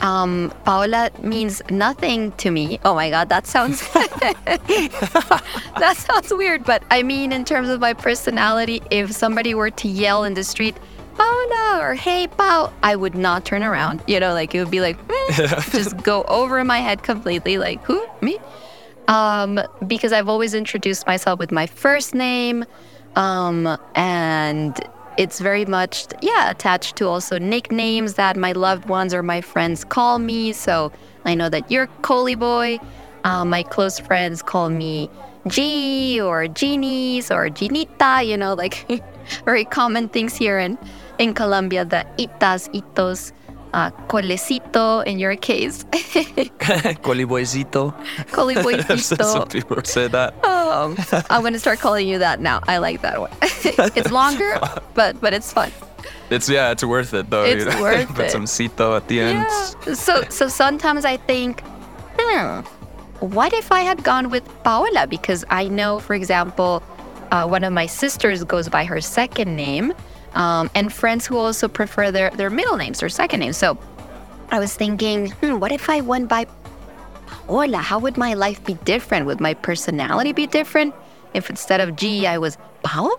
Um, 0.01 0.53
Paola 0.63 1.11
means 1.21 1.61
nothing 1.69 2.31
to 2.33 2.51
me. 2.51 2.79
Oh 2.85 2.95
my 2.95 3.09
God, 3.09 3.29
that 3.29 3.45
sounds 3.45 3.81
that 3.93 5.95
sounds 5.97 6.33
weird. 6.33 6.63
But 6.63 6.83
I 6.89 7.03
mean, 7.03 7.31
in 7.31 7.43
terms 7.43 7.69
of 7.69 7.79
my 7.79 7.93
personality, 7.93 8.81
if 8.91 9.11
somebody 9.11 9.53
were 9.53 9.71
to 9.71 9.87
yell 9.87 10.23
in 10.23 10.35
the 10.35 10.43
street, 10.43 10.77
Paola 11.15 11.79
or 11.81 11.95
Hey 11.95 12.27
Pao, 12.27 12.71
I 12.81 12.95
would 12.95 13.15
not 13.15 13.43
turn 13.43 13.61
around. 13.61 14.01
You 14.07 14.21
know, 14.21 14.33
like 14.33 14.55
it 14.55 14.63
would 14.63 14.71
be 14.71 14.79
like 14.79 14.97
eh, 15.09 15.61
just 15.71 15.97
go 15.97 16.23
over 16.23 16.63
my 16.63 16.79
head 16.79 17.03
completely. 17.03 17.57
Like 17.57 17.83
who 17.83 18.05
me? 18.21 18.39
Um, 19.09 19.59
because 19.87 20.13
I've 20.13 20.29
always 20.29 20.53
introduced 20.53 21.07
myself 21.07 21.39
with 21.39 21.51
my 21.51 21.65
first 21.65 22.13
name, 22.13 22.63
um, 23.15 23.75
and 23.95 24.79
it's 25.19 25.41
very 25.41 25.65
much 25.65 26.07
yeah 26.21 26.49
attached 26.49 26.95
to 26.95 27.05
also 27.05 27.37
nicknames 27.37 28.13
that 28.13 28.37
my 28.37 28.53
loved 28.53 28.87
ones 28.87 29.13
or 29.13 29.21
my 29.21 29.41
friends 29.41 29.83
call 29.83 30.17
me. 30.17 30.53
So 30.53 30.91
I 31.25 31.35
know 31.35 31.49
that 31.49 31.69
you're 31.69 31.87
Coley 32.01 32.35
Boy. 32.35 32.79
Uh, 33.25 33.43
my 33.43 33.63
close 33.63 33.99
friends 33.99 34.41
call 34.41 34.69
me 34.69 35.09
G 35.45 36.21
or 36.21 36.47
Genies 36.47 37.29
or 37.31 37.49
Ginita. 37.49 38.25
You 38.25 38.37
know, 38.37 38.53
like 38.53 38.87
very 39.45 39.65
common 39.65 40.07
things 40.07 40.37
here 40.37 40.57
in 40.57 40.77
in 41.19 41.33
Colombia, 41.33 41.83
the 41.83 42.07
itas, 42.17 42.71
itos, 42.71 43.33
uh, 43.73 43.91
colecito 44.07 45.05
in 45.05 45.19
your 45.19 45.35
case. 45.35 45.83
Coliboycito. 47.03 47.93
Coliboycito. 48.31 49.23
Some 49.25 49.49
people 49.49 49.83
say 49.83 50.07
that. 50.07 50.33
Um, 50.69 50.97
I'm 51.29 51.41
going 51.41 51.53
to 51.53 51.59
start 51.59 51.79
calling 51.79 52.07
you 52.07 52.19
that 52.19 52.39
now. 52.39 52.61
I 52.67 52.77
like 52.77 53.01
that 53.01 53.19
one. 53.19 53.31
it's 53.41 54.11
longer, 54.11 54.59
but 54.93 55.19
but 55.21 55.33
it's 55.33 55.51
fun. 55.51 55.71
It's 56.29 56.47
yeah, 56.47 56.71
it's 56.71 56.83
worth 56.83 57.13
it 57.13 57.29
though. 57.29 57.43
It's 57.43 57.65
you 57.65 57.71
know? 57.71 57.81
worth 57.81 58.07
Put 58.09 58.25
it. 58.25 58.31
some 58.31 58.45
cito 58.45 58.95
at 58.95 59.07
the 59.07 59.19
end. 59.19 59.45
Yeah. 59.49 59.93
So 59.93 60.23
so 60.29 60.47
sometimes 60.47 61.05
I 61.05 61.17
think, 61.17 61.63
hmm, 62.17 62.61
what 63.19 63.53
if 63.53 63.71
I 63.71 63.81
had 63.81 64.03
gone 64.03 64.29
with 64.29 64.43
Paola? 64.63 65.07
Because 65.07 65.43
I 65.49 65.67
know, 65.67 65.99
for 65.99 66.13
example, 66.13 66.83
uh, 67.31 67.47
one 67.47 67.63
of 67.63 67.73
my 67.73 67.85
sisters 67.85 68.43
goes 68.43 68.69
by 68.69 68.85
her 68.85 69.01
second 69.01 69.55
name 69.55 69.93
um, 70.35 70.69
and 70.75 70.91
friends 70.91 71.25
who 71.25 71.37
also 71.37 71.67
prefer 71.67 72.11
their, 72.11 72.29
their 72.31 72.49
middle 72.49 72.77
names 72.77 73.03
or 73.03 73.09
second 73.09 73.41
names. 73.41 73.57
So 73.57 73.77
I 74.51 74.59
was 74.59 74.73
thinking, 74.75 75.31
hmm, 75.31 75.59
what 75.59 75.71
if 75.71 75.89
I 75.89 76.01
went 76.01 76.29
by 76.29 76.45
Paola? 77.29 77.77
How 77.77 77.99
would 77.99 78.17
my 78.17 78.33
life 78.33 78.63
be 78.63 78.73
different? 78.85 79.25
Would 79.25 79.39
my 79.39 79.53
personality 79.53 80.33
be 80.33 80.47
different 80.47 80.93
if 81.33 81.49
instead 81.49 81.79
of 81.81 81.95
G, 81.95 82.25
I 82.27 82.37
was 82.37 82.57
Pao? 82.83 83.09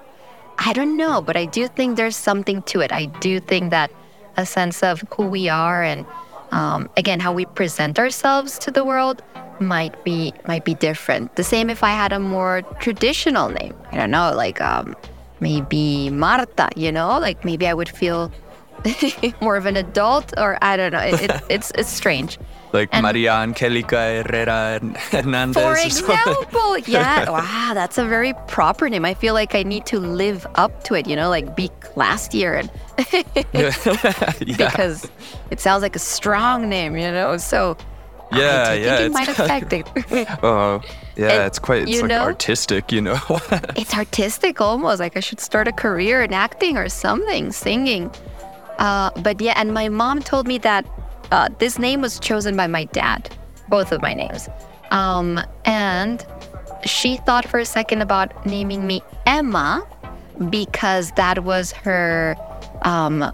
I 0.59 0.73
don't 0.73 0.97
know, 0.97 1.23
but 1.23 1.37
I 1.37 1.47
do 1.47 1.69
think 1.69 1.97
there's 1.97 2.17
something 2.17 2.63
to 2.63 2.81
it. 2.81 2.93
I 2.93 3.07
do 3.07 3.41
think 3.41 3.71
that 3.71 3.91
a 4.37 4.45
sense 4.45 4.83
of 4.83 5.03
who 5.15 5.27
we 5.27 5.49
are 5.49 5.83
and 5.83 6.07
um, 6.53 6.91
again 6.97 7.21
how 7.21 7.33
we 7.33 7.45
present 7.47 7.99
ourselves 7.99 8.59
to 8.59 8.71
the 8.71 8.85
world 8.85 9.23
might 9.61 10.05
be 10.05 10.33
might 10.47 10.65
be 10.65 10.75
different. 10.75 11.37
The 11.37 11.45
same 11.45 11.71
if 11.71 11.83
I 11.83 11.91
had 11.91 12.13
a 12.13 12.19
more 12.19 12.63
traditional 12.81 13.49
name. 13.49 13.75
I 13.93 13.97
don't 13.97 14.11
know, 14.11 14.33
like 14.35 14.61
um, 14.61 14.97
maybe 15.41 16.11
Marta, 16.11 16.69
you 16.77 16.93
know, 16.93 17.19
like 17.19 17.45
maybe 17.45 17.67
I 17.67 17.75
would 17.75 17.89
feel 17.89 18.33
more 19.41 19.57
of 19.57 19.67
an 19.67 19.77
adult, 19.77 20.33
or 20.39 20.59
I 20.63 20.77
don't 20.77 20.93
know. 20.93 21.01
It, 21.01 21.23
it, 21.23 21.43
it's 21.49 21.73
it's 21.75 21.91
strange. 21.91 22.39
Like 22.73 22.89
and 22.93 23.03
Maria 23.03 23.35
Angelica 23.35 24.23
Herrera 24.23 24.81
Hernandez. 25.11 25.63
For 25.63 25.77
example, 25.77 26.79
yeah. 26.87 27.29
Wow, 27.29 27.73
that's 27.75 27.99
a 27.99 28.05
very 28.05 28.33
proper 28.47 28.89
name. 28.89 29.05
I 29.05 29.15
feel 29.15 29.35
like 29.35 29.55
I 29.55 29.63
need 29.63 29.87
to 29.87 29.99
live 29.99 30.47
up 30.55 30.85
to 30.85 30.95
it, 30.95 31.09
you 31.09 31.17
know, 31.17 31.29
like 31.29 31.57
be 31.57 31.69
classier 31.81 32.61
and 32.61 32.71
yeah. 33.53 34.57
because 34.57 35.11
it 35.51 35.61
sounds 35.61 35.83
like 35.83 35.97
a 35.97 36.01
strong 36.01 36.69
name, 36.69 36.97
you 36.97 37.11
know. 37.11 37.37
So 37.39 37.77
yeah, 38.33 38.67
I 38.69 38.75
yeah, 38.75 38.99
it 39.01 39.13
might 39.13 39.29
affect 39.29 39.73
it. 39.73 39.89
Oh, 40.43 40.81
yeah, 41.17 41.33
and, 41.33 41.43
it's 41.43 41.59
quite 41.59 41.89
it's 41.89 42.01
like 42.01 42.09
know, 42.09 42.23
artistic, 42.23 42.93
you 42.93 43.01
know. 43.01 43.19
it's 43.77 43.95
artistic 43.95 44.61
almost. 44.61 45.01
Like 45.01 45.17
I 45.17 45.21
should 45.21 45.41
start 45.41 45.67
a 45.67 45.73
career 45.73 46.23
in 46.23 46.33
acting 46.33 46.77
or 46.77 46.89
something, 46.89 47.51
singing. 47.51 48.13
Uh, 48.81 49.11
but 49.23 49.41
yeah, 49.41 49.55
and 49.57 49.73
my 49.73 49.89
mom 49.89 50.21
told 50.21 50.47
me 50.49 50.59
that 50.59 50.85
uh, 51.31 51.49
this 51.59 51.79
name 51.79 52.01
was 52.01 52.19
chosen 52.19 52.57
by 52.57 52.67
my 52.67 52.85
dad, 52.87 53.31
both 53.69 53.93
of 53.93 54.03
my 54.03 54.15
names. 54.15 54.49
Um, 54.91 55.39
and 55.65 56.25
she 56.85 57.19
thought 57.19 57.47
for 57.47 57.61
a 57.61 57.65
second 57.65 58.03
about 58.03 58.45
naming 58.47 58.87
me 58.87 59.03
Emma 59.27 59.87
because 60.49 61.13
that 61.13 61.45
was 61.45 61.73
her 61.73 62.35
um, 62.83 63.33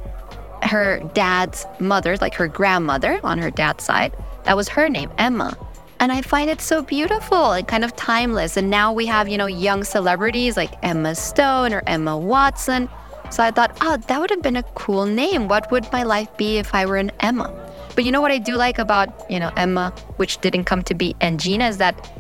her 0.62 1.00
dad's 1.14 1.64
mother, 1.78 2.16
like 2.16 2.34
her 2.34 2.48
grandmother 2.48 3.20
on 3.22 3.38
her 3.38 3.50
dad's 3.50 3.84
side. 3.84 4.12
That 4.44 4.56
was 4.56 4.68
her 4.68 4.88
name, 4.88 5.10
Emma. 5.18 5.56
And 6.00 6.12
I 6.12 6.22
find 6.22 6.50
it 6.50 6.60
so 6.60 6.82
beautiful 6.82 7.52
and 7.52 7.66
kind 7.66 7.84
of 7.84 7.94
timeless. 7.96 8.56
And 8.56 8.68
now 8.68 8.92
we 8.92 9.06
have, 9.06 9.28
you 9.28 9.38
know, 9.38 9.46
young 9.46 9.84
celebrities 9.84 10.56
like 10.56 10.72
Emma 10.82 11.14
Stone 11.14 11.72
or 11.72 11.82
Emma 11.86 12.18
Watson. 12.18 12.88
So 13.30 13.42
I 13.42 13.50
thought, 13.50 13.76
oh, 13.80 13.96
that 13.96 14.20
would 14.20 14.30
have 14.30 14.42
been 14.42 14.56
a 14.56 14.62
cool 14.74 15.06
name. 15.06 15.48
What 15.48 15.70
would 15.70 15.90
my 15.92 16.02
life 16.02 16.34
be 16.36 16.58
if 16.58 16.74
I 16.74 16.86
were 16.86 16.96
an 16.96 17.10
Emma? 17.20 17.52
But 17.94 18.04
you 18.04 18.12
know 18.12 18.20
what 18.20 18.30
I 18.30 18.38
do 18.38 18.56
like 18.56 18.78
about, 18.78 19.08
you 19.30 19.40
know, 19.40 19.50
Emma, 19.56 19.92
which 20.16 20.38
didn't 20.38 20.64
come 20.64 20.82
to 20.82 20.94
be, 20.94 21.16
and 21.20 21.40
Gina, 21.40 21.66
is 21.66 21.78
that 21.78 22.10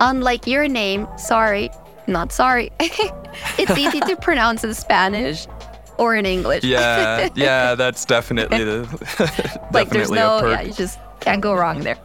unlike 0.00 0.46
your 0.46 0.68
name, 0.68 1.08
sorry, 1.16 1.70
not 2.06 2.32
sorry, 2.32 2.70
it's 2.80 3.76
easy 3.78 4.00
to 4.00 4.16
pronounce 4.20 4.62
in 4.64 4.74
Spanish. 4.74 5.46
or 5.98 6.16
in 6.16 6.26
English. 6.26 6.64
Yeah, 6.64 7.28
yeah, 7.34 7.74
that's 7.74 8.04
definitely 8.04 8.64
the 8.64 8.82
definitely 8.84 9.70
like 9.72 9.88
there's 9.90 10.10
no 10.10 10.48
yeah, 10.50 10.60
you 10.62 10.72
just 10.72 10.98
can't 11.20 11.40
go 11.40 11.54
wrong 11.54 11.80
there. 11.80 11.98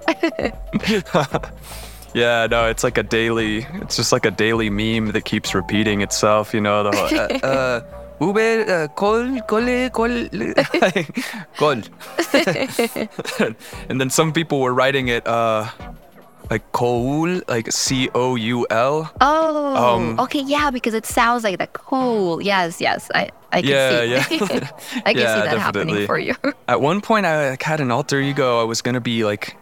yeah, 2.14 2.48
no, 2.50 2.68
it's 2.68 2.84
like 2.84 2.98
a 2.98 3.04
daily. 3.04 3.66
It's 3.82 3.96
just 3.96 4.12
like 4.12 4.26
a 4.26 4.32
daily 4.32 4.70
meme 4.70 5.14
that 5.14 5.26
keeps 5.26 5.56
repeating 5.56 6.02
itself. 6.02 6.54
You 6.54 6.62
know, 6.62 6.84
the 6.84 6.92
whole, 6.96 7.20
uh, 7.20 7.48
uh, 7.48 7.97
Uber, 8.20 8.66
uh, 8.68 8.88
call, 8.90 9.40
call, 9.42 9.90
call, 9.90 10.10
call. 11.58 11.82
and 13.90 14.02
then 14.02 14.10
some 14.10 14.34
people 14.34 14.60
were 14.60 14.74
writing 14.74 15.08
it 15.08 15.28
uh, 15.28 15.70
like 16.50 16.72
cool, 16.72 17.42
like 17.48 17.72
C 17.72 18.10
O 18.16 18.36
U 18.36 18.66
L. 18.70 19.12
Oh, 19.22 19.76
um, 19.76 20.20
okay, 20.20 20.42
yeah, 20.42 20.72
because 20.72 20.94
it 20.94 21.06
sounds 21.06 21.44
like 21.44 21.60
the 21.60 21.68
cool. 21.68 22.42
Yes, 22.42 22.82
yes, 22.82 23.10
I, 23.14 23.30
I 23.52 23.62
can 23.62 23.70
yeah, 23.70 24.02
see. 24.02 24.12
Yeah, 24.12 24.18
I 25.06 25.14
can 25.14 25.22
yeah, 25.22 25.36
see 25.36 25.42
that 25.42 25.56
definitely. 25.56 25.60
happening 25.60 26.08
for 26.08 26.18
you. 26.18 26.36
At 26.68 26.82
one 26.82 27.02
point, 27.02 27.26
I 27.26 27.58
had 27.62 27.80
an 27.80 27.92
alter 27.92 28.20
ego. 28.20 28.62
I 28.62 28.64
was 28.64 28.82
gonna 28.82 29.02
be 29.02 29.26
like, 29.26 29.58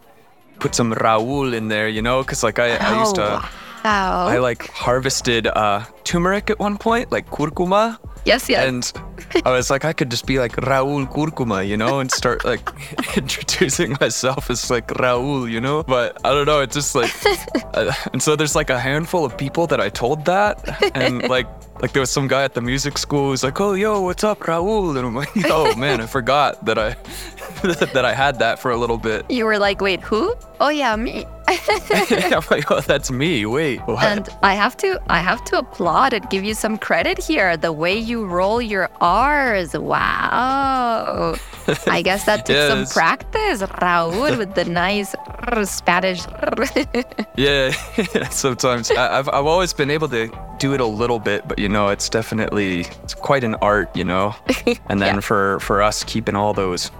put 0.60 0.74
some 0.74 0.94
Raul 0.94 1.52
in 1.54 1.68
there, 1.68 1.88
you 1.88 2.02
know, 2.02 2.22
because 2.22 2.42
like 2.42 2.58
I, 2.58 2.76
I 2.76 3.00
used 3.00 3.16
to. 3.16 3.42
Oh, 3.42 3.50
wow. 3.84 4.26
I 4.26 4.38
like 4.38 4.68
harvested 4.68 5.46
uh, 5.46 5.84
turmeric 6.04 6.50
at 6.50 6.58
one 6.58 6.78
point, 6.78 7.12
like 7.12 7.28
curcuma. 7.30 7.98
Yes, 8.26 8.48
yes. 8.48 8.66
And 8.66 9.46
I 9.46 9.52
was 9.52 9.70
like, 9.70 9.84
I 9.84 9.92
could 9.92 10.10
just 10.10 10.26
be 10.26 10.40
like 10.40 10.56
Raul 10.56 11.06
Curcuma, 11.06 11.66
you 11.66 11.76
know, 11.76 12.00
and 12.00 12.10
start 12.10 12.44
like 12.44 12.68
introducing 13.16 13.96
myself 14.00 14.50
as 14.50 14.68
like 14.68 14.88
Raul, 14.88 15.48
you 15.48 15.60
know. 15.60 15.84
But 15.84 16.18
I 16.24 16.32
don't 16.32 16.44
know, 16.44 16.60
it's 16.60 16.74
just 16.74 16.96
like, 16.96 17.14
uh, 17.74 17.92
and 18.12 18.20
so 18.20 18.34
there's 18.34 18.56
like 18.56 18.68
a 18.68 18.80
handful 18.80 19.24
of 19.24 19.38
people 19.38 19.68
that 19.68 19.80
I 19.80 19.90
told 19.90 20.24
that, 20.24 20.58
and 20.96 21.22
like 21.36 21.46
like 21.80 21.92
there 21.92 22.00
was 22.00 22.10
some 22.10 22.26
guy 22.26 22.42
at 22.42 22.54
the 22.54 22.60
music 22.60 22.98
school 22.98 23.30
who's 23.30 23.44
like, 23.44 23.60
"Oh, 23.60 23.74
yo, 23.74 24.00
what's 24.02 24.24
up, 24.24 24.40
Raul?" 24.40 24.96
And 24.96 25.06
I'm 25.06 25.14
like, 25.14 25.30
"Oh 25.44 25.76
man, 25.76 26.00
I 26.00 26.06
forgot 26.06 26.64
that 26.64 26.78
I 26.78 26.96
that 27.62 28.04
I 28.04 28.12
had 28.12 28.40
that 28.40 28.58
for 28.58 28.72
a 28.72 28.76
little 28.76 28.98
bit." 28.98 29.30
You 29.30 29.44
were 29.44 29.58
like, 29.58 29.80
"Wait, 29.80 30.00
who?" 30.00 30.34
Oh 30.58 30.70
yeah, 30.70 30.96
me. 30.96 31.26
I'm 31.48 32.42
like, 32.50 32.70
"Oh, 32.70 32.80
that's 32.80 33.10
me." 33.10 33.46
Wait, 33.46 33.80
what? 33.86 34.02
And 34.02 34.28
I 34.42 34.54
have 34.54 34.76
to 34.78 35.00
I 35.08 35.20
have 35.20 35.44
to 35.46 35.58
applaud 35.58 36.12
and 36.12 36.28
give 36.28 36.44
you 36.44 36.54
some 36.54 36.76
credit 36.76 37.18
here. 37.22 37.56
The 37.56 37.72
way 37.72 37.96
you 37.96 38.26
roll 38.26 38.60
your 38.60 38.90
R's, 39.00 39.76
wow. 39.76 41.36
I 41.86 42.02
guess 42.02 42.24
that 42.24 42.46
took 42.46 42.56
yes. 42.56 42.70
some 42.70 42.86
practice, 42.86 43.62
Raul, 43.62 44.38
with 44.38 44.54
the 44.54 44.64
nice 44.82 45.14
Spanish. 45.70 46.22
yeah, 47.36 47.70
sometimes 48.30 48.90
I, 48.90 49.18
I've 49.18 49.28
I've 49.28 49.46
always 49.46 49.72
been 49.72 49.90
able 49.90 50.08
to 50.08 50.30
do 50.58 50.74
it 50.74 50.80
a 50.80 50.86
little 50.86 51.18
bit, 51.18 51.46
but 51.46 51.58
you 51.58 51.68
know, 51.68 51.88
it's 51.88 52.08
definitely 52.08 52.80
it's 53.04 53.14
quite 53.14 53.44
an 53.44 53.54
art, 53.56 53.94
you 53.96 54.04
know. 54.04 54.34
And 54.88 55.00
then 55.00 55.16
yeah. 55.16 55.20
for 55.20 55.60
for 55.60 55.82
us 55.82 56.02
keeping 56.04 56.34
all 56.34 56.54
those, 56.54 56.90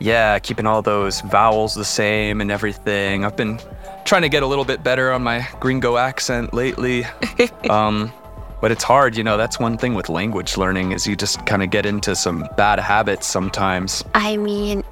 yeah, 0.00 0.38
keeping 0.40 0.66
all 0.66 0.82
those 0.82 1.20
vowels 1.22 1.74
the 1.74 1.84
same 1.84 2.40
and 2.40 2.50
everything. 2.50 3.24
I've 3.24 3.36
been 3.36 3.60
trying 4.06 4.22
to 4.22 4.28
get 4.28 4.42
a 4.42 4.46
little 4.46 4.64
bit 4.64 4.82
better 4.82 5.12
on 5.12 5.22
my 5.22 5.46
gringo 5.60 5.96
accent 5.96 6.54
lately. 6.54 7.04
um, 7.70 8.12
but 8.60 8.70
it's 8.70 8.84
hard, 8.84 9.16
you 9.16 9.24
know. 9.24 9.36
That's 9.36 9.58
one 9.58 9.76
thing 9.76 9.94
with 9.94 10.08
language 10.08 10.56
learning 10.56 10.92
is 10.92 11.06
you 11.06 11.16
just 11.16 11.44
kind 11.44 11.62
of 11.62 11.70
get 11.70 11.84
into 11.84 12.16
some 12.16 12.48
bad 12.56 12.78
habits 12.78 13.26
sometimes. 13.26 14.02
I 14.14 14.38
mean, 14.38 14.82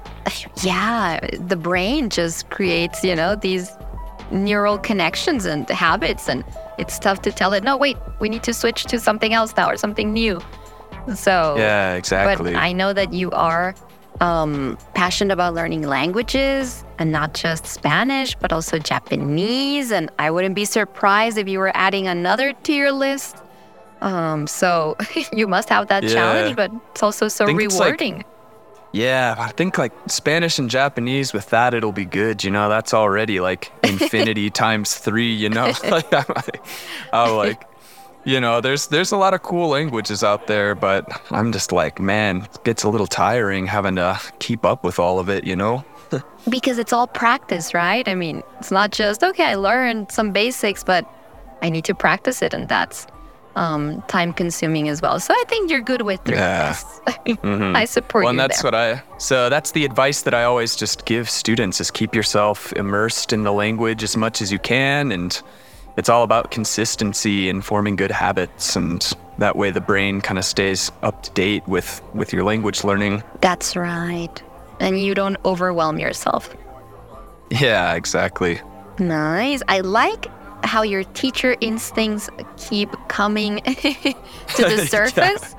yeah, 0.61 1.19
the 1.39 1.55
brain 1.55 2.09
just 2.09 2.49
creates, 2.51 3.03
you 3.03 3.15
know, 3.15 3.35
these 3.35 3.71
neural 4.31 4.77
connections 4.77 5.45
and 5.45 5.69
habits 5.69 6.27
and 6.27 6.43
it's 6.77 6.97
tough 6.97 7.21
to 7.21 7.31
tell 7.31 7.53
it 7.53 7.63
no 7.63 7.77
wait 7.77 7.95
we 8.19 8.27
need 8.27 8.41
to 8.41 8.53
switch 8.53 8.85
to 8.85 8.99
something 8.99 9.33
else 9.33 9.55
now 9.55 9.69
or 9.69 9.77
something 9.77 10.11
new 10.11 10.41
so 11.13 11.53
yeah 11.59 11.93
exactly 11.93 12.53
but 12.53 12.59
i 12.59 12.73
know 12.73 12.91
that 12.91 13.13
you 13.13 13.29
are 13.31 13.75
um, 14.21 14.77
passionate 14.93 15.33
about 15.33 15.53
learning 15.53 15.83
languages 15.83 16.83
and 16.99 17.11
not 17.11 17.33
just 17.33 17.65
spanish 17.65 18.35
but 18.35 18.53
also 18.53 18.79
japanese 18.79 19.91
and 19.91 20.09
i 20.19 20.31
wouldn't 20.31 20.55
be 20.55 20.65
surprised 20.65 21.37
if 21.37 21.47
you 21.47 21.59
were 21.59 21.75
adding 21.75 22.07
another 22.07 22.53
to 22.53 22.73
your 22.73 22.91
list 22.91 23.37
um, 24.01 24.45
so 24.45 24.95
you 25.33 25.47
must 25.47 25.69
have 25.69 25.87
that 25.87 26.03
yeah. 26.03 26.09
challenge 26.09 26.55
but 26.55 26.71
it's 26.91 27.03
also 27.03 27.27
so 27.27 27.45
rewarding 27.45 28.23
yeah, 28.95 29.35
I 29.37 29.49
think 29.49 29.77
like 29.77 29.91
Spanish 30.07 30.57
and 30.57 30.69
Japanese 30.69 31.33
with 31.33 31.49
that 31.49 31.73
it'll 31.73 31.91
be 31.91 32.05
good. 32.05 32.45
You 32.45 32.51
know, 32.51 32.69
that's 32.69 32.93
already 32.93 33.41
like 33.41 33.69
infinity 33.83 34.49
times 34.49 34.95
three. 34.95 35.33
You 35.33 35.49
know, 35.49 35.73
like 35.83 36.13
I'm, 36.13 36.23
I'm 37.11 37.35
like, 37.35 37.63
you 38.25 38.41
know, 38.41 38.59
there's 38.59 38.87
there's 38.87 39.11
a 39.11 39.17
lot 39.17 39.33
of 39.33 39.43
cool 39.43 39.69
languages 39.69 40.23
out 40.23 40.47
there, 40.47 40.75
but 40.75 41.21
I'm 41.31 41.51
just 41.51 41.71
like, 41.71 41.99
man, 41.99 42.41
it 42.41 42.63
gets 42.63 42.83
a 42.83 42.89
little 42.89 43.07
tiring 43.07 43.67
having 43.67 43.95
to 43.95 44.19
keep 44.39 44.65
up 44.65 44.83
with 44.83 44.99
all 44.99 45.19
of 45.19 45.29
it. 45.29 45.45
You 45.45 45.55
know. 45.55 45.85
because 46.49 46.77
it's 46.77 46.93
all 46.93 47.07
practice, 47.07 47.73
right? 47.73 48.07
I 48.07 48.15
mean, 48.15 48.43
it's 48.59 48.71
not 48.71 48.91
just 48.91 49.23
okay. 49.23 49.45
I 49.45 49.55
learned 49.55 50.11
some 50.11 50.31
basics, 50.31 50.83
but 50.83 51.09
I 51.61 51.69
need 51.69 51.85
to 51.85 51.95
practice 51.95 52.41
it, 52.41 52.53
and 52.53 52.67
that's 52.67 53.07
um, 53.55 54.01
time 54.03 54.33
consuming 54.33 54.89
as 54.89 55.01
well. 55.01 55.19
So 55.19 55.33
I 55.33 55.43
think 55.47 55.69
you're 55.69 55.81
good 55.81 56.01
with 56.01 56.21
yeah. 56.27 56.69
this. 56.69 56.83
mm-hmm. 57.25 57.75
I 57.75 57.85
support 57.85 58.23
well, 58.23 58.33
you. 58.33 58.37
Well, 58.37 58.47
that's 58.47 58.61
there. 58.61 58.71
what 58.71 58.75
I. 58.75 59.03
So 59.17 59.49
that's 59.49 59.71
the 59.71 59.85
advice 59.85 60.23
that 60.23 60.33
I 60.33 60.43
always 60.43 60.75
just 60.75 61.05
give 61.05 61.29
students: 61.29 61.79
is 61.79 61.91
keep 61.91 62.15
yourself 62.15 62.73
immersed 62.73 63.33
in 63.33 63.43
the 63.43 63.53
language 63.53 64.03
as 64.03 64.17
much 64.17 64.41
as 64.41 64.51
you 64.51 64.59
can, 64.59 65.11
and 65.11 65.41
it's 65.97 66.09
all 66.09 66.23
about 66.23 66.51
consistency 66.51 67.49
and 67.49 67.63
forming 67.63 67.95
good 67.95 68.11
habits, 68.11 68.75
and 68.75 69.11
that 69.37 69.55
way 69.55 69.71
the 69.71 69.81
brain 69.81 70.21
kind 70.21 70.37
of 70.37 70.45
stays 70.45 70.91
up 71.01 71.23
to 71.23 71.31
date 71.31 71.67
with 71.67 72.01
with 72.13 72.33
your 72.33 72.43
language 72.43 72.83
learning. 72.83 73.23
That's 73.41 73.75
right, 73.75 74.41
and 74.79 74.99
you 74.99 75.13
don't 75.13 75.37
overwhelm 75.45 75.99
yourself. 75.99 76.55
Yeah, 77.49 77.93
exactly. 77.93 78.59
Nice. 78.99 79.61
I 79.67 79.81
like 79.81 80.27
how 80.65 80.81
your 80.81 81.03
teacher 81.03 81.55
instincts 81.61 82.29
keep 82.57 82.89
coming 83.07 83.57
to 83.65 84.15
the 84.57 84.85
surface. 84.89 85.55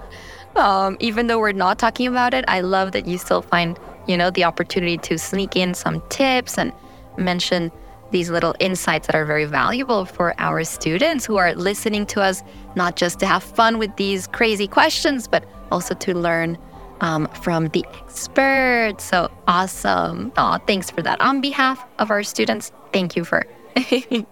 yeah. 0.56 0.86
um, 0.86 0.96
even 1.00 1.28
though 1.28 1.38
we're 1.38 1.52
not 1.52 1.78
talking 1.78 2.08
about 2.08 2.34
it, 2.34 2.44
I 2.48 2.60
love 2.60 2.92
that 2.92 3.06
you 3.06 3.18
still 3.18 3.42
find, 3.42 3.78
you 4.06 4.16
know, 4.16 4.30
the 4.30 4.44
opportunity 4.44 4.98
to 4.98 5.18
sneak 5.18 5.54
in 5.54 5.74
some 5.74 6.02
tips 6.08 6.58
and 6.58 6.72
mention 7.16 7.70
these 8.10 8.30
little 8.30 8.54
insights 8.60 9.06
that 9.06 9.16
are 9.16 9.24
very 9.24 9.44
valuable 9.44 10.04
for 10.04 10.34
our 10.38 10.64
students 10.64 11.24
who 11.26 11.36
are 11.36 11.54
listening 11.54 12.06
to 12.06 12.20
us, 12.22 12.42
not 12.74 12.96
just 12.96 13.18
to 13.20 13.26
have 13.26 13.42
fun 13.42 13.78
with 13.78 13.94
these 13.96 14.26
crazy 14.26 14.68
questions, 14.68 15.26
but 15.28 15.44
also 15.70 15.94
to 15.94 16.14
learn 16.14 16.56
um, 17.00 17.26
from 17.42 17.68
the 17.68 17.84
experts. 17.98 19.04
So 19.04 19.30
awesome. 19.46 20.32
Oh, 20.36 20.58
thanks 20.66 20.90
for 20.90 21.02
that. 21.02 21.20
On 21.20 21.40
behalf 21.40 21.84
of 21.98 22.10
our 22.10 22.22
students, 22.22 22.72
thank 22.92 23.16
you 23.16 23.24
for 23.24 23.46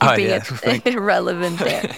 Ah, 0.00 0.14
keeping 0.14 0.30
oh, 0.32 0.40
yeah. 0.64 0.80
it 0.84 0.94
relevant 1.00 1.58
there. 1.58 1.90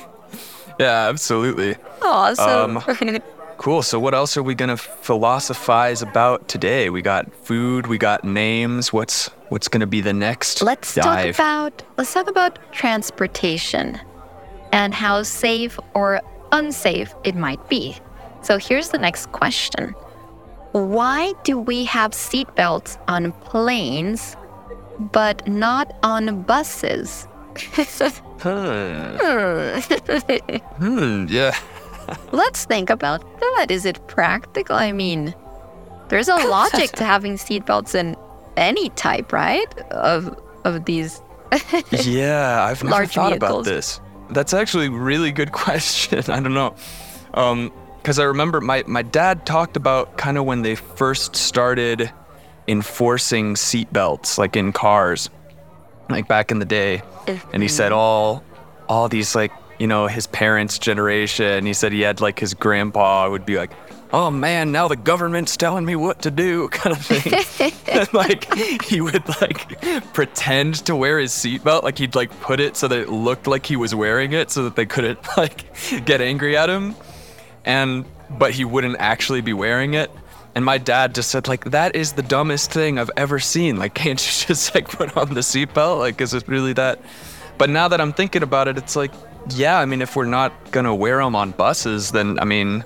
yeah, 0.78 1.09
absolutely. 1.09 1.74
Awesome. 2.00 2.76
Um, 2.76 3.18
cool. 3.57 3.83
So, 3.83 3.98
what 3.98 4.14
else 4.14 4.37
are 4.37 4.42
we 4.42 4.54
gonna 4.54 4.76
philosophize 4.76 6.00
about 6.00 6.46
today? 6.46 6.90
We 6.90 7.02
got 7.02 7.33
food. 7.35 7.88
We 7.88 7.98
got 7.98 8.22
names. 8.22 8.92
What's 8.92 9.31
what's 9.48 9.68
gonna 9.68 9.87
be 9.87 10.00
the 10.00 10.12
next? 10.12 10.62
Let's 10.62 10.94
dive? 10.94 11.34
talk 11.34 11.34
about 11.34 11.82
let's 11.96 12.12
talk 12.12 12.28
about 12.28 12.58
transportation 12.72 14.00
and 14.72 14.94
how 14.94 15.22
safe 15.22 15.78
or 15.94 16.20
unsafe 16.52 17.14
it 17.24 17.34
might 17.34 17.66
be. 17.68 17.96
So, 18.42 18.58
here's 18.58 18.90
the 18.90 18.98
next 18.98 19.32
question. 19.32 19.94
Why 20.72 21.32
do 21.44 21.58
we 21.58 21.84
have 21.84 22.12
seatbelts 22.12 22.98
on 23.08 23.32
planes 23.32 24.37
but 24.98 25.46
not 25.48 25.96
on 26.02 26.42
buses? 26.42 27.26
hmm, 27.56 28.08
hmm, 30.78 31.26
yeah. 31.28 31.56
Let's 32.32 32.64
think 32.64 32.90
about 32.90 33.22
that. 33.40 33.66
Is 33.70 33.84
it 33.84 34.04
practical? 34.06 34.76
I 34.76 34.92
mean, 34.92 35.34
there's 36.08 36.28
a 36.28 36.37
logic 36.48 36.92
to 36.92 37.04
having 37.04 37.34
seatbelts 37.34 37.94
in 37.94 38.16
any 38.59 38.90
type, 38.90 39.33
right? 39.33 39.79
Of 39.90 40.38
of 40.64 40.85
these. 40.85 41.23
yeah, 41.90 42.64
I've 42.64 42.85
never 42.85 43.07
thought 43.07 43.31
vehicles. 43.31 43.37
about 43.37 43.64
this. 43.64 44.01
That's 44.31 44.53
actually 44.53 44.87
a 44.87 44.90
really 44.90 45.33
good 45.33 45.53
question. 45.64 46.18
I 46.29 46.40
don't 46.40 46.55
know. 46.55 46.75
Um, 47.35 47.73
because 47.99 48.18
I 48.18 48.25
remember 48.25 48.61
my, 48.61 48.85
my 48.87 49.03
dad 49.03 49.44
talked 49.44 49.77
about 49.77 50.16
kind 50.16 50.38
of 50.38 50.44
when 50.44 50.62
they 50.62 50.77
first 50.77 51.37
started 51.37 52.11
enforcing 52.66 53.55
seatbelts, 53.55 54.38
like 54.38 54.57
in 54.57 54.73
cars 54.73 55.29
like 56.09 56.29
back 56.29 56.51
in 56.51 56.59
the 56.59 56.64
day. 56.64 57.03
And 57.53 57.62
he 57.62 57.68
said 57.68 57.92
all 57.92 58.42
all 58.88 59.09
these 59.09 59.35
like, 59.35 59.53
you 59.79 59.87
know, 59.87 60.07
his 60.07 60.27
parents' 60.27 60.79
generation. 60.79 61.67
He 61.67 61.73
said 61.73 61.93
he 61.93 62.01
had 62.01 62.21
like 62.21 62.38
his 62.38 62.55
grandpa 62.55 63.31
would 63.31 63.47
be 63.47 63.57
like, 63.57 63.71
oh 64.12 64.31
man, 64.31 64.73
now 64.73 64.88
the 64.88 64.97
government's 64.97 65.57
telling 65.57 65.85
me 65.85 65.97
what 65.97 66.23
to 66.23 66.31
do, 66.31 66.69
kind 66.71 66.97
of 66.97 67.05
thing. 67.05 67.73
and, 67.88 68.12
like 68.14 68.53
he 68.83 69.01
would 69.01 69.29
like 69.41 69.81
pretend 70.12 70.77
to 70.87 70.97
wear 70.97 71.19
his 71.19 71.33
seatbelt, 71.33 71.83
like 71.83 71.99
he'd 71.99 72.14
like 72.14 72.31
put 72.41 72.61
it 72.61 72.77
so 72.77 72.88
that 72.88 72.99
it 72.99 73.09
looked 73.09 73.47
like 73.47 73.67
he 73.67 73.77
was 73.77 73.95
wearing 73.95 74.33
it, 74.33 74.51
so 74.51 74.64
that 74.64 74.77
they 74.77 74.87
couldn't 74.87 75.19
like 75.37 75.64
get 76.05 76.21
angry 76.21 76.57
at 76.57 76.69
him. 76.69 76.95
And 77.64 78.05
but 78.31 78.53
he 78.53 78.64
wouldn't 78.64 78.97
actually 78.99 79.41
be 79.41 79.53
wearing 79.53 79.95
it. 79.95 80.11
And 80.55 80.64
my 80.64 80.79
dad 80.79 81.14
just 81.14 81.31
said, 81.31 81.47
like, 81.47 81.67
that 81.67 81.95
is 81.95 82.14
the 82.14 82.23
dumbest 82.23 82.73
thing 82.73 82.99
I've 82.99 83.11
ever 83.17 83.38
seen. 83.38 83.77
Like, 83.77 83.95
can't 83.95 84.21
you 84.21 84.47
just 84.47 84.75
like 84.75 84.88
put 84.88 85.17
on 85.17 85.35
the 85.35 85.41
seatbelt? 85.41 85.99
Like, 85.99 86.21
is 86.21 86.35
it 86.35 86.49
really 86.49 86.73
that? 86.73 86.99
But 87.59 87.71
now 87.71 87.88
that 87.88 88.01
I'm 88.01 88.12
thinking 88.12 88.43
about 88.43 88.67
it, 88.69 88.77
it's 88.77 88.97
like, 88.97 89.12
yeah, 89.50 89.78
I 89.78 89.84
mean, 89.84 90.02
if 90.02 90.16
we're 90.16 90.26
not 90.26 90.52
gonna 90.70 90.94
wear 90.94 91.18
them 91.18 91.34
on 91.34 91.52
buses, 91.52 92.12
then 92.12 92.38
I 92.38 92.44
mean, 92.44 92.84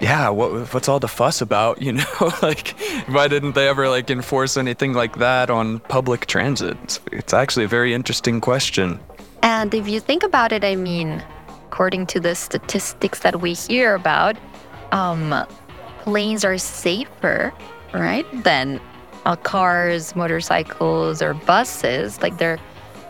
yeah, 0.00 0.28
what, 0.30 0.74
what's 0.74 0.88
all 0.88 0.98
the 0.98 1.08
fuss 1.08 1.40
about? 1.40 1.80
You 1.80 1.92
know, 1.92 2.32
like, 2.42 2.76
why 3.06 3.28
didn't 3.28 3.54
they 3.54 3.68
ever 3.68 3.88
like 3.88 4.10
enforce 4.10 4.56
anything 4.56 4.92
like 4.94 5.18
that 5.18 5.48
on 5.48 5.78
public 5.80 6.26
transit? 6.26 6.76
It's, 6.82 7.00
it's 7.12 7.32
actually 7.32 7.64
a 7.64 7.68
very 7.68 7.94
interesting 7.94 8.40
question. 8.40 8.98
And 9.42 9.72
if 9.72 9.88
you 9.88 10.00
think 10.00 10.22
about 10.22 10.52
it, 10.52 10.64
I 10.64 10.76
mean, 10.76 11.22
according 11.66 12.06
to 12.06 12.20
the 12.20 12.34
statistics 12.34 13.20
that 13.20 13.40
we 13.40 13.54
hear 13.54 13.94
about, 13.94 14.36
um, 14.90 15.46
planes 16.00 16.44
are 16.44 16.58
safer, 16.58 17.52
right, 17.94 18.26
than 18.44 18.80
uh, 19.24 19.36
cars, 19.36 20.16
motorcycles, 20.16 21.22
or 21.22 21.34
buses. 21.34 22.20
Like 22.20 22.38
there 22.38 22.54
are 22.54 22.58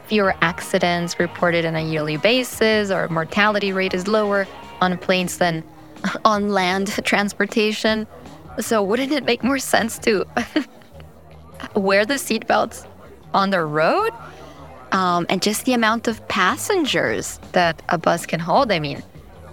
fewer 0.06 0.34
accidents 0.40 1.18
reported 1.18 1.64
on 1.64 1.74
a 1.74 1.80
yearly 1.80 2.16
basis, 2.16 2.90
or 2.90 3.08
mortality 3.08 3.72
rate 3.72 3.94
is 3.94 4.08
lower 4.08 4.46
on 4.80 4.98
planes 4.98 5.38
than 5.38 5.64
on 6.24 6.50
land 6.50 6.88
transportation. 7.04 8.06
So 8.60 8.82
wouldn't 8.82 9.12
it 9.12 9.24
make 9.24 9.42
more 9.42 9.58
sense 9.58 9.98
to 10.00 10.26
wear 11.74 12.04
the 12.04 12.14
seatbelts 12.14 12.86
on 13.32 13.50
the 13.50 13.64
road? 13.64 14.10
Um, 14.92 15.24
and 15.30 15.40
just 15.40 15.64
the 15.64 15.72
amount 15.72 16.06
of 16.06 16.26
passengers 16.28 17.40
that 17.52 17.80
a 17.88 17.96
bus 17.96 18.26
can 18.26 18.40
hold. 18.40 18.70
I 18.70 18.78
mean, 18.78 19.02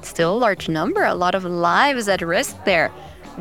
still 0.01 0.35
a 0.35 0.37
large 0.37 0.67
number, 0.67 1.05
a 1.05 1.15
lot 1.15 1.33
of 1.33 1.45
lives 1.45 2.09
at 2.09 2.21
risk 2.21 2.61
there 2.65 2.91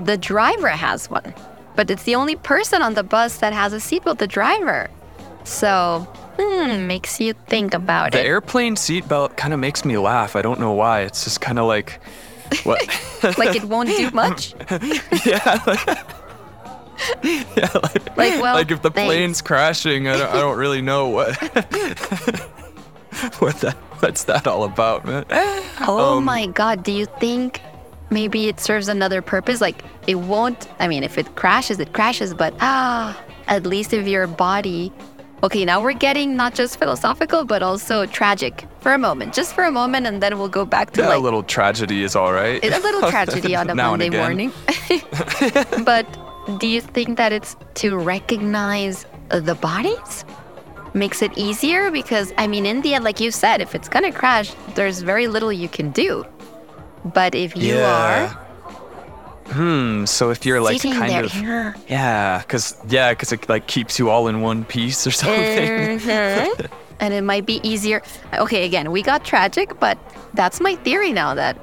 the 0.05 0.17
driver 0.17 0.69
has 0.69 1.11
one, 1.11 1.35
but 1.77 1.91
it's 1.91 2.05
the 2.05 2.15
only 2.15 2.37
person 2.37 2.83
on 2.83 2.95
the 2.95 3.03
bus 3.03 3.39
that 3.39 3.53
has 3.53 3.73
a 3.73 3.77
seatbelt, 3.77 4.19
the 4.19 4.27
driver. 4.27 4.89
So, 5.45 6.07
hmm, 6.39 6.87
makes 6.87 7.21
you 7.21 7.33
think 7.33 7.75
about 7.75 8.13
the 8.13 8.19
it. 8.19 8.23
The 8.23 8.29
airplane 8.29 8.77
seatbelt 8.77 9.37
kind 9.37 9.53
of 9.53 9.61
makes 9.61 9.85
me 9.85 9.99
laugh. 9.99 10.37
I 10.37 10.43
don't 10.43 10.61
know 10.61 10.73
why. 10.73 11.03
It's 11.03 11.25
just 11.25 11.41
kind 11.41 11.59
of 11.59 11.67
like, 11.67 12.01
what? 12.65 12.81
like 13.39 13.57
it 13.57 13.65
won't 13.65 13.89
do 13.89 14.11
much? 14.11 14.55
yeah. 15.27 15.63
Like, 15.67 15.99
yeah, 17.23 17.71
like, 17.75 18.17
like, 18.17 18.43
well, 18.43 18.55
like 18.55 18.71
if 18.71 18.83
the 18.83 18.91
thanks. 18.91 19.09
plane's 19.09 19.41
crashing, 19.41 20.09
I 20.09 20.17
don't, 20.17 20.31
I 20.35 20.41
don't 20.41 20.59
really 20.59 20.83
know 20.83 21.09
what 21.09 21.37
what 23.39 23.55
that 23.61 23.77
what's 24.01 24.25
that 24.25 24.49
all 24.49 24.65
about, 24.65 25.05
man. 25.05 25.25
Oh 25.87 26.17
um, 26.17 26.25
my 26.25 26.47
god, 26.47 26.83
do 26.83 26.91
you 26.91 27.07
think 27.21 27.61
maybe 28.11 28.49
it 28.49 28.61
serves 28.61 28.89
another 28.89 29.23
purpose. 29.23 29.61
Like 29.61 29.85
it 30.07 30.17
won't, 30.17 30.69
I 30.79 30.89
mean, 30.89 31.03
if 31.03 31.19
it 31.19 31.35
crashes, 31.35 31.79
it 31.79 31.93
crashes, 31.93 32.35
but 32.35 32.55
ah, 32.61 33.21
at 33.47 33.67
least 33.67 33.93
if 33.93 34.07
your 34.07 34.27
body. 34.27 34.93
Okay, 35.41 35.65
now 35.65 35.81
we're 35.81 35.93
getting 35.93 36.35
not 36.35 36.55
just 36.55 36.79
philosophical, 36.81 37.45
but 37.45 37.63
also 37.63 38.07
tragic 38.07 38.67
for 38.81 38.93
a 38.93 38.99
moment, 38.99 39.33
just 39.33 39.55
for 39.55 39.65
a 39.65 39.71
moment, 39.71 40.07
and 40.07 40.21
then 40.21 40.37
we'll 40.37 40.49
go 40.49 40.65
back 40.65 40.91
to 40.93 41.03
yeah, 41.03 41.09
like. 41.09 41.19
a 41.19 41.21
little 41.21 41.45
tragedy 41.45 42.03
is 42.03 42.17
all 42.17 42.33
right. 42.33 42.63
A 42.65 42.81
little 42.81 43.09
tragedy 43.11 43.55
on 43.55 43.71
a 43.71 43.75
Monday 43.75 44.11
morning. 44.11 44.53
but 45.85 46.07
do 46.59 46.67
you 46.67 46.81
think 46.81 47.19
that 47.19 47.33
it's 47.33 47.57
to 47.75 47.97
recognize 47.97 49.07
the 49.29 49.55
bodies? 49.55 50.25
Makes 50.93 51.23
it 51.23 51.37
easier 51.39 51.93
because, 51.93 52.33
I 52.37 52.49
mean, 52.49 52.67
in 52.67 52.83
the 52.83 52.95
end, 52.95 53.05
like 53.05 53.21
you 53.21 53.31
said, 53.31 53.61
if 53.61 53.77
it's 53.77 53.89
gonna 53.89 54.11
crash, 54.11 54.53
there's 54.75 55.03
very 55.03 55.29
little 55.29 55.53
you 55.53 55.69
can 55.69 55.91
do. 55.93 56.27
But 57.05 57.37
if 57.37 57.57
you 57.57 57.77
yeah. 57.77 58.27
are 58.27 58.48
Hmm. 59.51 60.05
So 60.05 60.31
if 60.31 60.45
you're 60.45 60.61
like 60.61 60.83
kind 60.83 61.11
there, 61.11 61.25
of 61.25 61.91
yeah, 61.91 62.39
because 62.39 62.77
yeah, 62.89 63.13
because 63.13 63.33
it 63.33 63.49
like 63.49 63.67
keeps 63.67 63.99
you 63.99 64.11
all 64.11 64.29
in 64.29 64.41
one 64.41 64.65
piece 64.65 65.07
or 65.07 65.11
something. 65.23 65.99
Mm-hmm. 65.99 66.67
and 67.01 67.15
it 67.15 67.23
might 67.23 67.47
be 67.47 67.61
easier. 67.63 68.03
Okay, 68.35 68.65
again, 68.65 68.91
we 68.91 69.03
got 69.03 69.25
tragic, 69.25 69.79
but 69.81 69.99
that's 70.35 70.61
my 70.61 70.75
theory 70.77 71.13
now 71.13 71.35
that 71.35 71.57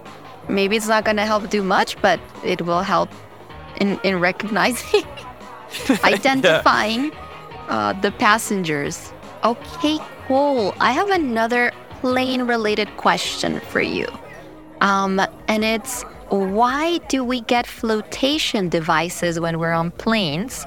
maybe 0.50 0.76
it's 0.76 0.88
not 0.88 1.06
going 1.06 1.18
to 1.18 1.26
help 1.26 1.50
do 1.50 1.62
much, 1.62 2.00
but 2.02 2.20
it 2.44 2.62
will 2.62 2.82
help 2.82 3.10
in 3.80 4.00
in 4.04 4.20
recognizing, 4.20 5.04
identifying 6.04 7.12
uh, 7.70 7.94
the 8.02 8.12
passengers. 8.12 9.14
Okay, 9.44 10.00
cool. 10.28 10.74
I 10.80 10.92
have 10.92 11.10
another 11.10 11.72
plane-related 12.02 12.98
question 12.98 13.60
for 13.60 13.82
you. 13.82 14.08
Um, 14.82 15.22
and 15.48 15.64
it's 15.64 16.04
why 16.30 16.98
do 17.10 17.24
we 17.24 17.42
get 17.42 17.68
flotation 17.68 18.70
devices 18.70 19.40
when 19.40 19.60
we're 19.60 19.74
on 19.74 19.92
planes, 19.92 20.66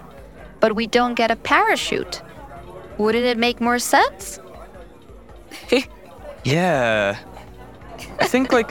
but 0.60 0.74
we 0.74 0.86
don't 0.86 1.14
get 1.14 1.30
a 1.30 1.36
parachute? 1.36 2.22
Wouldn't 2.98 3.24
it 3.24 3.38
make 3.38 3.60
more 3.60 3.78
sense? 3.78 4.40
yeah. 6.44 7.18
I 8.20 8.26
think 8.26 8.52
like 8.52 8.70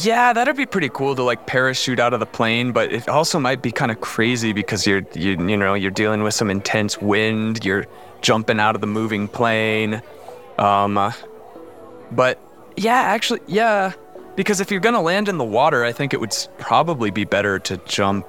yeah, 0.00 0.32
that'd 0.32 0.56
be 0.56 0.64
pretty 0.64 0.88
cool 0.88 1.14
to 1.14 1.22
like 1.22 1.46
parachute 1.46 2.00
out 2.00 2.14
of 2.14 2.20
the 2.20 2.26
plane, 2.26 2.72
but 2.72 2.92
it 2.92 3.08
also 3.08 3.38
might 3.38 3.60
be 3.60 3.70
kind 3.70 3.90
of 3.90 4.00
crazy 4.00 4.52
because 4.52 4.86
you're 4.86 5.02
you 5.14 5.32
you 5.32 5.56
know, 5.56 5.74
you're 5.74 5.90
dealing 5.90 6.22
with 6.22 6.34
some 6.34 6.50
intense 6.50 7.00
wind, 7.00 7.64
you're 7.64 7.86
jumping 8.22 8.58
out 8.58 8.74
of 8.74 8.80
the 8.80 8.86
moving 8.86 9.28
plane. 9.28 10.00
Um 10.58 11.12
but 12.10 12.38
yeah, 12.76 13.02
actually 13.02 13.40
yeah, 13.46 13.92
because 14.36 14.60
if 14.60 14.70
you're 14.70 14.80
going 14.80 14.94
to 14.94 15.00
land 15.00 15.28
in 15.28 15.38
the 15.38 15.44
water, 15.44 15.84
I 15.84 15.92
think 15.92 16.14
it 16.14 16.20
would 16.20 16.34
probably 16.58 17.10
be 17.10 17.24
better 17.24 17.58
to 17.60 17.76
jump 17.86 18.26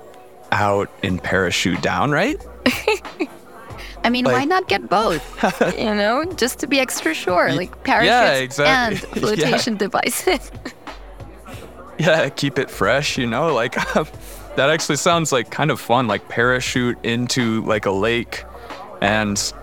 out 0.52 0.89
and 1.02 1.22
parachute 1.22 1.82
down, 1.82 2.12
right? 2.12 2.44
I 4.06 4.10
mean, 4.10 4.26
like, 4.26 4.34
why 4.34 4.46
not 4.46 4.68
get 4.68 4.89
both? 4.89 5.24
you 5.78 5.86
know, 5.86 6.26
just 6.36 6.60
to 6.60 6.68
be 6.68 6.80
extra 6.80 7.13
sure, 7.13 7.54
like 7.54 7.84
parachutes 7.84 8.10
yeah, 8.10 8.34
exactly. 8.36 9.10
and 9.10 9.20
flotation 9.24 9.74
yeah. 9.74 9.80
devices. 9.80 10.52
yeah, 11.98 12.30
keep 12.30 12.60
it 12.60 12.70
fresh, 12.70 13.18
you 13.18 13.26
know, 13.26 13.54
like 13.54 13.96
um, 13.96 14.08
that 14.58 14.70
actually 14.70 14.98
sounds 14.98 15.32
like 15.32 15.52
kind 15.52 15.72
of 15.72 15.80
fun, 15.80 16.08
like 16.08 16.28
parachute 16.28 16.98
into 17.04 17.62
like 17.63 17.86
a 17.86 17.92
lake 17.92 18.44
and 19.02 19.54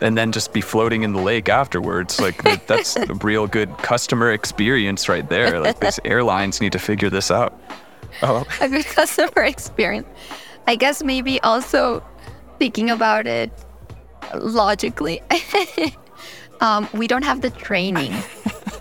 and 0.00 0.16
then 0.16 0.32
just 0.32 0.52
be 0.52 0.60
floating 0.60 1.02
in 1.02 1.12
the 1.12 1.20
lake 1.20 1.48
afterwards. 1.48 2.20
Like 2.20 2.42
that's 2.66 2.96
a 2.96 3.06
real 3.22 3.46
good 3.46 3.76
customer 3.78 4.32
experience 4.32 5.08
right 5.08 5.28
there. 5.28 5.60
Like 5.60 5.80
these 5.80 6.00
airlines 6.04 6.60
need 6.60 6.72
to 6.72 6.78
figure 6.78 7.10
this 7.10 7.30
out. 7.30 7.58
Oh. 8.22 8.44
A 8.60 8.68
good 8.68 8.86
customer 8.86 9.42
experience. 9.44 10.08
I 10.66 10.76
guess 10.76 11.02
maybe 11.02 11.40
also 11.42 12.04
thinking 12.58 12.90
about 12.90 13.26
it 13.26 13.52
logically. 14.34 15.22
um, 16.60 16.88
we 16.92 17.06
don't 17.06 17.24
have 17.24 17.40
the 17.40 17.50
training 17.50 18.14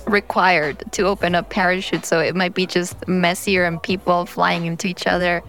required 0.07 0.83
to 0.91 1.03
open 1.03 1.35
a 1.35 1.43
parachute, 1.43 2.05
so 2.05 2.19
it 2.19 2.35
might 2.35 2.53
be 2.53 2.65
just 2.65 3.07
messier 3.07 3.65
and 3.65 3.81
people 3.81 4.25
flying 4.25 4.65
into 4.65 4.87
each 4.87 5.07
other 5.07 5.43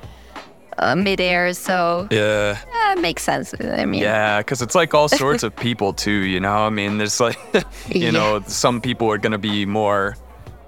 uh, 0.81 0.97
midair. 0.97 1.53
So 1.55 2.09
yeah, 2.11 2.59
it 2.93 3.01
makes 3.01 3.23
sense. 3.23 3.55
I 3.61 3.85
mean, 3.85 4.03
yeah, 4.03 4.38
because 4.38 4.62
it's 4.62 4.75
like 4.75 4.95
all 4.95 5.09
sorts 5.23 5.43
of 5.43 5.55
people 5.55 5.93
too. 5.93 6.11
You 6.11 6.40
know, 6.40 6.66
I 6.66 6.71
mean, 6.71 6.99
there's 6.99 7.21
like, 7.21 7.38
you 7.55 7.62
yeah. 8.01 8.11
know, 8.11 8.43
some 8.47 8.81
people 8.81 9.11
are 9.11 9.19
gonna 9.19 9.38
be 9.38 9.66
more 9.66 10.16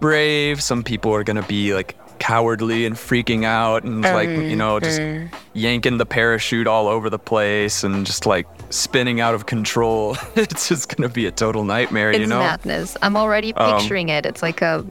brave. 0.00 0.62
Some 0.62 0.82
people 0.82 1.12
are 1.12 1.24
gonna 1.24 1.42
be 1.42 1.74
like 1.74 1.96
cowardly 2.18 2.86
and 2.86 2.94
freaking 2.94 3.44
out 3.44 3.82
and 3.82 4.02
like 4.02 4.28
you 4.28 4.54
know 4.54 4.78
just 4.78 5.00
mm-hmm. 5.00 5.34
yanking 5.54 5.98
the 5.98 6.06
parachute 6.06 6.68
all 6.68 6.86
over 6.86 7.10
the 7.10 7.18
place 7.18 7.82
and 7.82 8.06
just 8.06 8.26
like 8.26 8.46
spinning 8.70 9.20
out 9.20 9.34
of 9.34 9.46
control 9.46 10.16
it's 10.36 10.68
just 10.68 10.94
gonna 10.94 11.08
be 11.08 11.26
a 11.26 11.32
total 11.32 11.64
nightmare 11.64 12.10
it's 12.10 12.20
you 12.20 12.26
know 12.26 12.38
madness 12.38 12.96
i'm 13.02 13.16
already 13.16 13.52
um, 13.54 13.76
picturing 13.76 14.08
um, 14.08 14.18
it 14.18 14.24
it's 14.24 14.40
like 14.40 14.62
a 14.62 14.86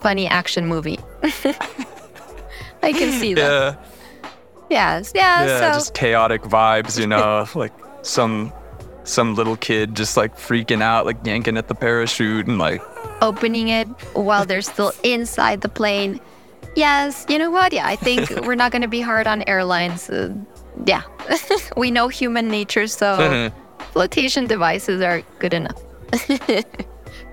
funny 0.00 0.28
action 0.28 0.68
movie 0.68 1.00
i 2.84 2.92
can 2.92 3.10
see 3.18 3.34
that 3.34 3.74
yeah 3.74 3.97
Yes, 4.70 5.12
yeah. 5.14 5.46
Yeah, 5.46 5.58
so. 5.58 5.78
just 5.78 5.94
chaotic 5.94 6.42
vibes, 6.42 6.98
you 6.98 7.06
know, 7.06 7.46
like 7.54 7.72
some 8.02 8.52
some 9.04 9.34
little 9.34 9.56
kid 9.56 9.96
just 9.96 10.16
like 10.16 10.36
freaking 10.36 10.82
out, 10.82 11.06
like 11.06 11.16
yanking 11.24 11.56
at 11.56 11.68
the 11.68 11.74
parachute 11.74 12.46
and 12.46 12.58
like 12.58 12.82
opening 13.22 13.68
it 13.68 13.88
while 14.14 14.44
they're 14.44 14.62
still 14.62 14.92
inside 15.02 15.62
the 15.62 15.68
plane. 15.68 16.20
Yes, 16.76 17.24
you 17.28 17.38
know 17.38 17.50
what? 17.50 17.72
Yeah, 17.72 17.86
I 17.86 17.96
think 17.96 18.30
we're 18.46 18.54
not 18.54 18.70
going 18.70 18.82
to 18.82 18.88
be 18.88 19.00
hard 19.00 19.26
on 19.26 19.42
airlines. 19.46 20.10
Uh, 20.10 20.34
yeah, 20.84 21.02
we 21.76 21.90
know 21.90 22.08
human 22.08 22.48
nature, 22.48 22.86
so 22.86 23.50
flotation 23.92 24.46
devices 24.46 25.00
are 25.00 25.22
good 25.38 25.54
enough. 25.54 25.80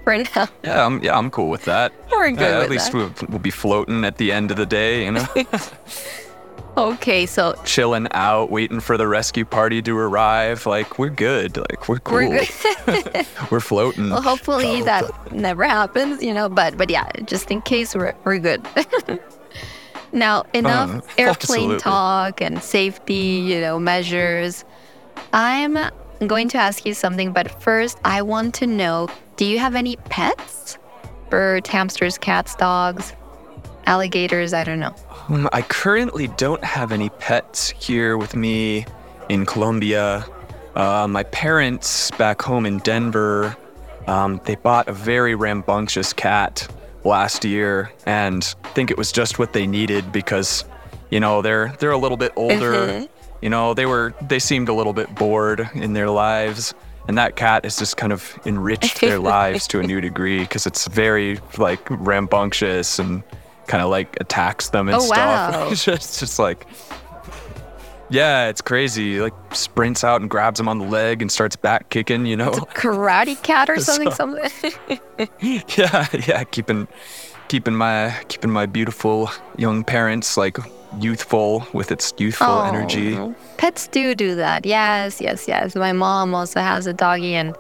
For 0.04 0.17
now. 0.17 0.48
Yeah, 0.63 0.86
I'm, 0.86 1.04
yeah, 1.04 1.17
I'm 1.17 1.32
cool 1.32 1.50
with 1.50 1.65
that. 1.65 1.91
We're 2.12 2.30
good. 2.32 2.39
Yeah, 2.39 2.62
at 2.62 2.69
least 2.69 2.93
we'll, 2.93 3.12
we'll 3.28 3.39
be 3.39 3.50
floating 3.50 4.06
at 4.06 4.17
the 4.17 4.32
end 4.32 4.52
of 4.52 4.58
the 4.58 4.65
day, 4.65 5.06
you 5.06 5.12
know. 5.12 5.26
Okay, 6.77 7.25
so 7.25 7.59
chilling 7.63 8.07
out, 8.11 8.51
waiting 8.51 8.81
for 8.81 8.97
the 8.97 9.07
rescue 9.07 9.45
party 9.45 9.81
to 9.81 9.97
arrive. 9.97 10.65
Like 10.65 10.99
we're 10.99 11.09
good. 11.09 11.57
Like 11.57 11.88
we're 11.88 11.99
cool. 11.99 12.17
We're 12.17 12.45
good. 12.85 13.25
we're 13.51 13.61
floating. 13.61 14.09
Well, 14.09 14.21
hopefully 14.21 14.81
that 14.81 15.31
never 15.31 15.63
happens, 15.63 16.21
you 16.21 16.33
know. 16.33 16.49
But 16.49 16.77
but 16.77 16.89
yeah, 16.89 17.09
just 17.23 17.49
in 17.49 17.61
case 17.61 17.95
we're 17.95 18.13
we're 18.23 18.39
good. 18.39 18.67
Now, 20.15 20.45
enough 20.53 20.89
um, 20.89 21.01
airplane 21.17 21.27
absolutely. 21.27 21.77
talk 21.79 22.41
and 22.41 22.63
safety, 22.63 23.13
you 23.13 23.59
know, 23.59 23.77
measures. 23.77 24.63
I'm 25.33 25.77
going 26.25 26.47
to 26.49 26.57
ask 26.57 26.85
you 26.85 26.93
something, 26.93 27.33
but 27.33 27.61
first, 27.61 27.99
I 28.05 28.21
want 28.21 28.55
to 28.55 28.67
know 28.67 29.09
do 29.35 29.45
you 29.45 29.59
have 29.59 29.75
any 29.75 29.97
pets? 29.97 30.77
Birds, 31.29 31.67
hamsters, 31.67 32.17
cats, 32.17 32.55
dogs, 32.55 33.13
alligators? 33.86 34.54
I 34.54 34.63
don't 34.63 34.80
know. 34.80 34.95
Um, 35.30 35.50
I 35.52 35.62
currently 35.62 36.28
don't 36.28 36.63
have 36.63 36.91
any 36.91 37.10
pets 37.10 37.69
here 37.71 38.17
with 38.17 38.36
me 38.36 38.86
in 39.30 39.45
Colombia. 39.45 40.26
Uh, 40.76 41.08
my 41.08 41.24
parents 41.24 42.12
back 42.12 42.41
home 42.41 42.65
in 42.65 42.80
Denver, 42.80 43.56
um, 44.08 44.41
they 44.45 44.56
bought 44.56 44.88
a 44.88 44.93
very 44.93 45.36
rambunctious 45.36 46.13
cat 46.13 46.67
last 47.04 47.45
year, 47.45 47.91
and 48.06 48.56
I 48.63 48.69
think 48.69 48.91
it 48.91 48.98
was 48.98 49.12
just 49.12 49.39
what 49.39 49.54
they 49.54 49.65
needed 49.65 50.12
because, 50.12 50.65
you 51.10 51.19
know, 51.19 51.41
they're 51.41 51.74
they're 51.80 51.91
a 51.91 51.98
little 51.98 52.17
bit 52.17 52.34
older. 52.36 52.74
Mm-hmm. 52.74 53.06
You 53.41 53.50
know, 53.50 53.74
they 53.74 53.86
were 53.86 54.13
they 54.21 54.39
seemed 54.39 54.69
a 54.69 54.74
little 54.74 54.93
bit 54.93 55.13
bored 55.15 55.69
in 55.74 55.93
their 55.93 56.10
lives, 56.10 56.74
and 57.08 57.17
that 57.17 57.36
cat 57.36 57.63
has 57.63 57.78
just 57.78 57.98
kind 57.98 58.12
of 58.12 58.38
enriched 58.45 59.02
their 59.02 59.19
lives 59.34 59.67
to 59.67 59.80
a 59.80 59.84
new 59.84 60.02
degree 60.02 60.39
because 60.39 60.65
it's 60.65 60.88
very 60.88 61.39
like 61.58 61.88
rambunctious 61.89 63.00
and 63.00 63.24
kind 63.67 63.84
of 63.84 63.89
like 63.89 64.17
attacks 64.19 64.69
them 64.69 64.88
and 64.88 64.97
oh, 64.97 65.01
stuff. 65.01 65.54
Wow. 65.54 65.67
it's 65.71 65.84
just, 65.84 66.19
just 66.19 66.39
like 66.39 66.65
yeah, 68.10 68.47
it's 68.49 68.62
crazy. 68.62 69.19
Like 69.19 69.34
sprints 69.51 70.04
out 70.04 70.21
and 70.21 70.30
grabs 70.30 70.60
him 70.60 70.67
on 70.67 70.80
the 70.80 70.86
leg 70.86 71.21
and 71.21 71.32
starts 71.32 71.56
back 71.56 71.89
kicking, 71.89 72.25
you 72.25 72.38
know. 72.38 72.51
karate 72.51 73.41
cat 73.41 73.69
or 73.69 73.80
something 73.80 74.12
so, 74.12 74.15
something. 74.15 75.30
yeah, 75.78 76.08
yeah, 76.28 76.43
keeping 76.43 76.88
keeping 77.47 77.75
my 77.75 78.15
keeping 78.28 78.51
my 78.51 78.65
beautiful 78.65 79.30
young 79.58 79.84
parents 79.84 80.38
like 80.38 80.58
youthful 80.99 81.67
with 81.73 81.91
its 81.91 82.13
youthful 82.17 82.47
oh, 82.47 82.65
energy. 82.65 83.17
Pets 83.58 83.88
do 83.88 84.13
do 84.15 84.36
that. 84.36 84.65
Yes, 84.65 85.19
yes, 85.19 85.47
yes. 85.47 85.75
My 85.75 85.91
mom 85.91 86.36
also 86.36 86.60
has 86.60 86.88
a 86.88 86.93
doggy 86.93 87.34
and 87.34 87.56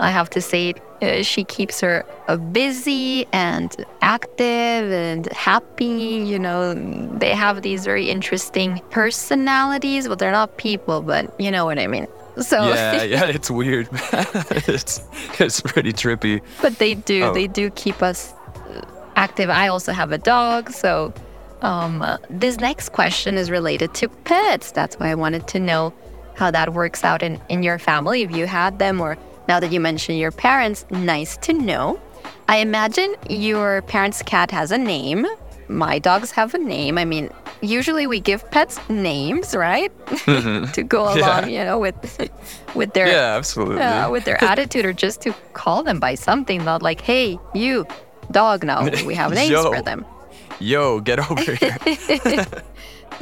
I 0.00 0.10
have 0.10 0.30
to 0.30 0.40
say 0.40 0.74
uh, 1.02 1.22
she 1.22 1.44
keeps 1.44 1.80
her 1.80 2.04
uh, 2.28 2.36
busy 2.36 3.26
and 3.32 3.74
active 4.00 4.90
and 4.90 5.26
happy. 5.32 5.86
You 5.86 6.38
know, 6.38 6.74
they 7.18 7.34
have 7.34 7.62
these 7.62 7.84
very 7.84 8.10
interesting 8.10 8.80
personalities. 8.90 10.08
Well, 10.08 10.16
they're 10.16 10.32
not 10.32 10.56
people, 10.56 11.02
but 11.02 11.38
you 11.40 11.50
know 11.50 11.64
what 11.64 11.78
I 11.78 11.86
mean. 11.86 12.06
So 12.40 12.68
yeah, 12.68 13.02
yeah, 13.02 13.24
it's 13.26 13.50
weird. 13.50 13.88
it's 13.92 15.02
it's 15.38 15.60
pretty 15.60 15.92
trippy. 15.92 16.42
But 16.62 16.78
they 16.78 16.94
do 16.94 17.24
oh. 17.24 17.34
they 17.34 17.46
do 17.46 17.70
keep 17.70 18.02
us 18.02 18.32
uh, 18.66 18.82
active. 19.16 19.50
I 19.50 19.68
also 19.68 19.92
have 19.92 20.12
a 20.12 20.18
dog, 20.18 20.70
so 20.70 21.12
um, 21.62 22.02
uh, 22.02 22.16
this 22.30 22.58
next 22.58 22.90
question 22.92 23.36
is 23.36 23.50
related 23.50 23.94
to 23.94 24.08
pets. 24.08 24.72
That's 24.72 24.98
why 24.98 25.10
I 25.10 25.14
wanted 25.14 25.46
to 25.48 25.60
know 25.60 25.92
how 26.36 26.50
that 26.50 26.72
works 26.72 27.04
out 27.04 27.22
in 27.22 27.40
in 27.48 27.62
your 27.62 27.78
family 27.78 28.22
if 28.22 28.30
you 28.30 28.46
had 28.46 28.78
them 28.78 29.00
or 29.00 29.18
now 29.50 29.58
that 29.58 29.72
you 29.72 29.80
mention 29.80 30.14
your 30.14 30.30
parents, 30.30 30.86
nice 30.90 31.36
to 31.38 31.52
know. 31.52 31.98
I 32.46 32.58
imagine 32.58 33.16
your 33.28 33.82
parents' 33.82 34.22
cat 34.22 34.48
has 34.52 34.70
a 34.70 34.78
name. 34.78 35.26
My 35.66 35.98
dogs 35.98 36.30
have 36.30 36.54
a 36.54 36.58
name. 36.58 36.96
I 36.98 37.04
mean, 37.04 37.30
usually 37.60 38.06
we 38.06 38.20
give 38.20 38.48
pets 38.52 38.78
names, 38.88 39.56
right? 39.56 39.90
Mm-hmm. 40.06 40.70
to 40.76 40.82
go 40.84 41.02
along, 41.02 41.42
yeah. 41.42 41.46
you 41.46 41.64
know, 41.64 41.80
with 41.80 41.98
with 42.76 42.94
their 42.94 43.08
yeah, 43.08 43.36
absolutely, 43.38 43.82
uh, 43.82 44.08
with 44.08 44.24
their 44.24 44.38
attitude, 44.52 44.84
or 44.84 44.92
just 44.92 45.20
to 45.22 45.34
call 45.52 45.82
them 45.82 45.98
by 45.98 46.14
something, 46.14 46.64
not 46.64 46.80
like, 46.80 47.00
"Hey, 47.00 47.36
you, 47.52 47.86
dog." 48.30 48.62
Now 48.62 48.88
we 49.08 49.14
have 49.16 49.32
names 49.34 49.50
Yo. 49.50 49.72
for 49.72 49.82
them. 49.82 50.06
Yo, 50.60 51.00
get 51.00 51.18
over 51.30 51.54
here. 51.62 51.76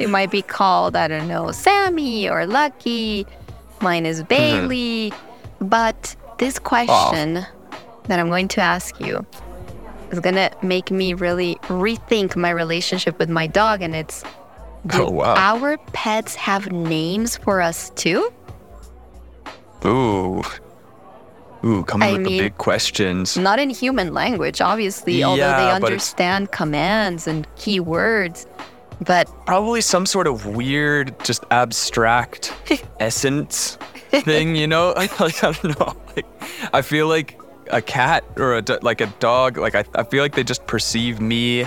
it 0.03 0.11
might 0.11 0.31
be 0.31 0.43
called, 0.43 0.95
I 0.95 1.09
don't 1.09 1.29
know, 1.29 1.53
Sammy 1.53 2.29
or 2.29 2.47
Lucky. 2.47 3.27
Mine 3.81 4.05
is 4.05 4.19
mm-hmm. 4.19 4.35
Bailey. 4.35 5.11
Mm-hmm. 5.11 5.29
But 5.61 6.15
this 6.39 6.59
question 6.59 7.39
oh. 7.39 7.81
that 8.05 8.19
I'm 8.19 8.29
going 8.29 8.49
to 8.49 8.61
ask 8.61 8.99
you 9.01 9.25
is 10.11 10.21
going 10.21 10.37
to 10.37 10.51
make 10.63 10.91
me 10.91 11.15
really 11.15 11.57
rethink 11.63 12.37
my 12.37 12.51
relationship 12.51 13.19
with 13.19 13.29
my 13.29 13.47
dog. 13.47 13.83
And 13.83 13.95
it's 13.95 14.23
do 14.87 15.05
oh, 15.05 15.11
wow. 15.11 15.35
our 15.37 15.77
pets 15.93 16.35
have 16.37 16.73
names 16.73 17.37
for 17.37 17.61
us 17.61 17.91
too? 17.91 18.33
Ooh. 19.85 20.43
Ooh, 21.65 21.83
coming 21.85 22.09
I 22.09 22.13
with 22.13 22.21
mean, 22.23 22.33
the 22.33 22.39
big 22.39 22.59
questions. 22.59 23.37
Not 23.37 23.59
in 23.59 23.69
human 23.69 24.15
language, 24.15 24.61
obviously, 24.61 25.19
yeah, 25.19 25.27
although 25.27 25.57
they 25.57 25.71
understand 25.73 26.53
commands 26.53 27.27
and 27.27 27.49
keywords. 27.57 28.47
But 29.01 29.29
probably 29.45 29.81
some 29.81 30.07
sort 30.07 30.29
of 30.29 30.47
weird, 30.47 31.19
just 31.25 31.45
abstract 31.51 32.55
essence 33.01 33.77
thing, 34.11 34.57
you 34.57 34.67
know? 34.67 34.93
I, 34.97 35.03
like, 35.21 35.43
I 35.45 35.53
don't 35.53 35.79
know. 35.79 35.97
Like, 36.17 36.27
I 36.73 36.83
feel 36.83 37.09
like 37.09 37.39
a 37.71 37.83
cat 37.83 38.25
or 38.37 38.59
a 38.59 38.65
like 38.83 39.01
a 39.01 39.07
dog. 39.19 39.59
Like 39.59 39.75
I, 39.75 39.85
I 39.95 40.03
feel 40.05 40.23
like 40.23 40.35
they 40.35 40.45
just 40.45 40.67
perceive 40.67 41.21
me 41.21 41.67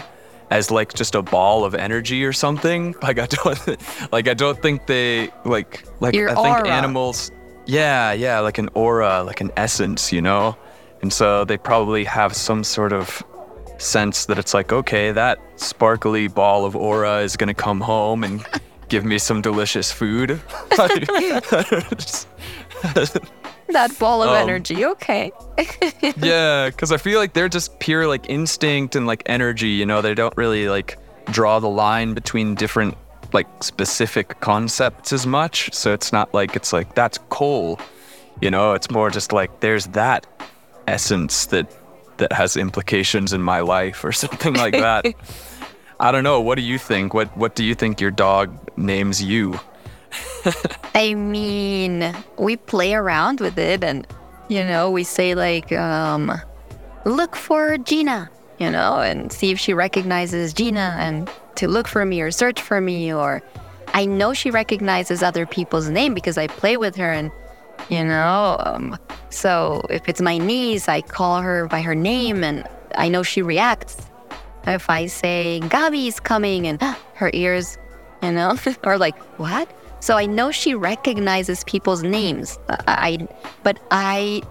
as 0.50 0.70
like 0.72 0.94
just 0.94 1.16
a 1.16 1.22
ball 1.22 1.64
of 1.64 1.76
energy 1.76 2.24
or 2.24 2.34
something. 2.34 2.96
Like 3.02 3.20
I 3.20 3.26
don't, 3.26 4.12
like 4.12 4.28
I 4.28 4.34
don't 4.34 4.62
think 4.62 4.88
they 4.88 5.30
like 5.46 5.84
like 6.00 6.16
Your 6.16 6.30
I 6.30 6.36
think 6.36 6.58
aura. 6.60 6.70
animals. 6.70 7.32
Yeah, 7.66 8.12
yeah, 8.12 8.40
like 8.40 8.58
an 8.58 8.70
aura, 8.74 9.24
like 9.24 9.42
an 9.42 9.52
essence, 9.56 10.12
you 10.12 10.22
know. 10.22 10.58
And 11.02 11.12
so 11.12 11.46
they 11.46 11.58
probably 11.58 12.04
have 12.04 12.36
some 12.36 12.64
sort 12.64 12.94
of 12.94 13.24
sense 13.78 14.26
that 14.26 14.38
it's 14.38 14.54
like, 14.54 14.72
okay, 14.72 15.12
that 15.12 15.40
sparkly 15.56 16.28
ball 16.28 16.66
of 16.66 16.76
aura 16.76 17.20
is 17.20 17.38
gonna 17.38 17.54
come 17.54 17.80
home 17.82 18.24
and 18.24 18.46
give 18.92 19.04
me 19.06 19.18
some 19.18 19.42
delicious 19.42 19.90
food. 19.90 20.30
that 23.70 23.96
ball 23.98 24.22
of 24.22 24.30
um, 24.30 24.36
energy, 24.36 24.86
okay. 24.86 25.32
yeah, 26.18 26.70
because 26.70 26.92
I 26.92 26.98
feel 26.98 27.18
like 27.18 27.32
they're 27.34 27.48
just 27.48 27.80
pure 27.80 28.06
like 28.06 28.30
instinct 28.30 28.98
and 28.98 29.08
like 29.08 29.24
energy, 29.28 29.70
you 29.70 29.86
know, 29.86 30.02
they 30.02 30.14
don't 30.14 30.36
really 30.36 30.68
like 30.68 31.00
draw 31.28 31.60
the 31.60 31.70
line 31.70 32.14
between 32.14 32.54
different 32.54 32.98
like 33.32 33.48
specific 33.64 34.42
concepts 34.42 35.14
as 35.14 35.26
much. 35.26 35.74
So 35.74 35.94
it's 35.94 36.12
not 36.12 36.34
like 36.34 36.58
it's 36.58 36.74
like 36.74 36.94
that's 36.94 37.18
Cole. 37.30 37.80
You 38.42 38.52
know, 38.52 38.74
it's 38.74 38.92
more 38.92 39.10
just 39.10 39.32
like 39.32 39.62
there's 39.62 39.88
that 39.88 40.28
essence 40.88 41.46
that 41.46 41.74
that 42.18 42.34
has 42.34 42.58
implications 42.58 43.32
in 43.32 43.42
my 43.42 43.62
life 43.62 44.04
or 44.04 44.12
something 44.12 44.56
like 44.56 44.74
that. 44.74 45.06
I 46.02 46.12
don't 46.12 46.24
know. 46.24 46.42
What 46.42 46.56
do 46.56 46.64
you 46.64 46.80
think? 46.80 47.14
What 47.14 47.36
What 47.38 47.54
do 47.54 47.64
you 47.64 47.76
think 47.76 48.02
your 48.02 48.10
dog 48.10 48.58
names 48.76 49.22
you? 49.22 49.60
I 50.96 51.14
mean, 51.14 52.12
we 52.40 52.58
play 52.58 52.96
around 52.96 53.40
with 53.40 53.60
it, 53.60 53.84
and 53.84 54.08
you 54.48 54.64
know, 54.64 54.90
we 54.90 55.04
say 55.04 55.36
like, 55.36 55.72
um, 55.72 56.32
"Look 57.06 57.36
for 57.36 57.78
Gina," 57.78 58.32
you 58.58 58.72
know, 58.72 59.00
and 59.00 59.32
see 59.32 59.52
if 59.52 59.60
she 59.60 59.76
recognizes 59.76 60.54
Gina, 60.54 60.96
and 60.98 61.30
to 61.58 61.68
look 61.68 61.88
for 61.88 62.04
me 62.04 62.20
or 62.20 62.32
search 62.32 62.60
for 62.60 62.82
me, 62.82 63.14
or 63.14 63.44
I 63.94 64.06
know 64.06 64.34
she 64.34 64.50
recognizes 64.50 65.22
other 65.22 65.46
people's 65.46 65.88
name 65.88 66.16
because 66.16 66.36
I 66.36 66.48
play 66.48 66.78
with 66.78 66.96
her, 66.96 67.12
and 67.12 67.32
you 67.90 68.04
know, 68.04 68.58
um, 68.66 68.98
so 69.30 69.86
if 69.92 70.10
it's 70.10 70.20
my 70.20 70.40
niece, 70.40 70.90
I 70.90 71.02
call 71.02 71.42
her 71.42 71.68
by 71.68 71.82
her 71.84 71.94
name, 71.94 72.44
and 72.44 72.68
I 72.98 73.08
know 73.08 73.22
she 73.22 73.44
reacts 73.44 74.08
if 74.68 74.90
I 74.90 75.08
say 75.08 75.60
Gabi's 75.64 76.20
coming 76.20 76.68
and 76.68 76.82
her 77.16 77.32
ears, 77.34 77.78
you 78.22 78.32
know, 78.32 78.58
or 78.84 78.98
like 78.98 79.18
what? 79.40 79.70
So 80.00 80.18
I 80.18 80.26
know 80.26 80.52
she 80.52 80.74
recognizes 80.74 81.64
people's 81.66 82.02
names. 82.02 82.58
I, 82.70 83.28
but 83.62 83.80
I, 83.92 84.42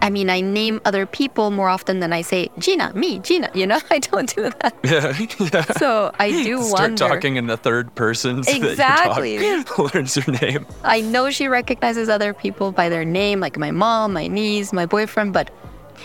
I 0.00 0.08
mean, 0.08 0.30
I 0.30 0.40
name 0.40 0.80
other 0.86 1.04
people 1.04 1.50
more 1.50 1.68
often 1.68 2.00
than 2.00 2.10
I 2.10 2.22
say 2.22 2.48
Gina, 2.58 2.94
me, 2.94 3.18
Gina. 3.18 3.50
You 3.58 3.66
know, 3.66 3.80
I 3.90 3.98
don't 3.98 4.34
do 4.34 4.44
that. 4.44 4.74
Yeah, 4.82 5.14
yeah. 5.52 5.64
So 5.78 6.10
I 6.18 6.30
do 6.30 6.62
Start 6.62 6.80
wonder. 6.80 7.08
talking 7.08 7.36
in 7.36 7.48
the 7.48 7.58
third 7.58 7.94
person. 7.96 8.42
So 8.44 8.50
exactly. 8.54 9.38
learns 9.92 10.16
your 10.16 10.40
name. 10.40 10.64
I 10.84 11.02
know 11.02 11.30
she 11.30 11.48
recognizes 11.48 12.08
other 12.08 12.32
people 12.32 12.72
by 12.72 12.88
their 12.88 13.04
name, 13.04 13.40
like 13.40 13.58
my 13.58 13.70
mom, 13.70 14.14
my 14.14 14.26
niece, 14.26 14.72
my 14.72 14.86
boyfriend, 14.86 15.34
but 15.34 15.50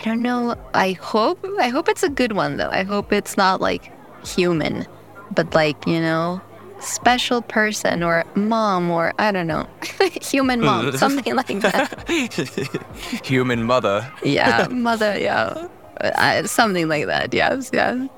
I 0.00 0.04
don't 0.04 0.22
know. 0.22 0.56
I 0.74 0.92
hope 0.92 1.44
I 1.58 1.68
hope 1.68 1.88
it's 1.88 2.02
a 2.02 2.08
good 2.08 2.32
one 2.32 2.56
though. 2.56 2.70
I 2.70 2.82
hope 2.82 3.12
it's 3.12 3.36
not 3.36 3.60
like 3.60 3.90
human, 4.26 4.86
but 5.30 5.54
like, 5.54 5.86
you 5.86 6.00
know, 6.00 6.40
special 6.80 7.42
person 7.42 8.02
or 8.02 8.24
mom 8.34 8.90
or 8.90 9.12
I 9.18 9.32
don't 9.32 9.46
know, 9.46 9.66
human 10.22 10.60
mom, 10.60 10.92
something 10.96 11.34
like 11.34 11.60
that. 11.60 12.08
human 13.24 13.64
mother. 13.64 14.10
yeah, 14.22 14.68
mother, 14.70 15.18
yeah. 15.18 15.68
Uh, 16.00 16.42
something 16.46 16.88
like 16.88 17.06
that. 17.06 17.32
Yes, 17.32 17.70
yes. 17.72 18.08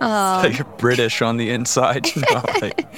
Um, 0.00 0.42
like 0.42 0.78
British 0.78 1.20
on 1.20 1.36
the 1.36 1.50
inside. 1.50 2.08
Know, 2.16 2.42
like, 2.62 2.88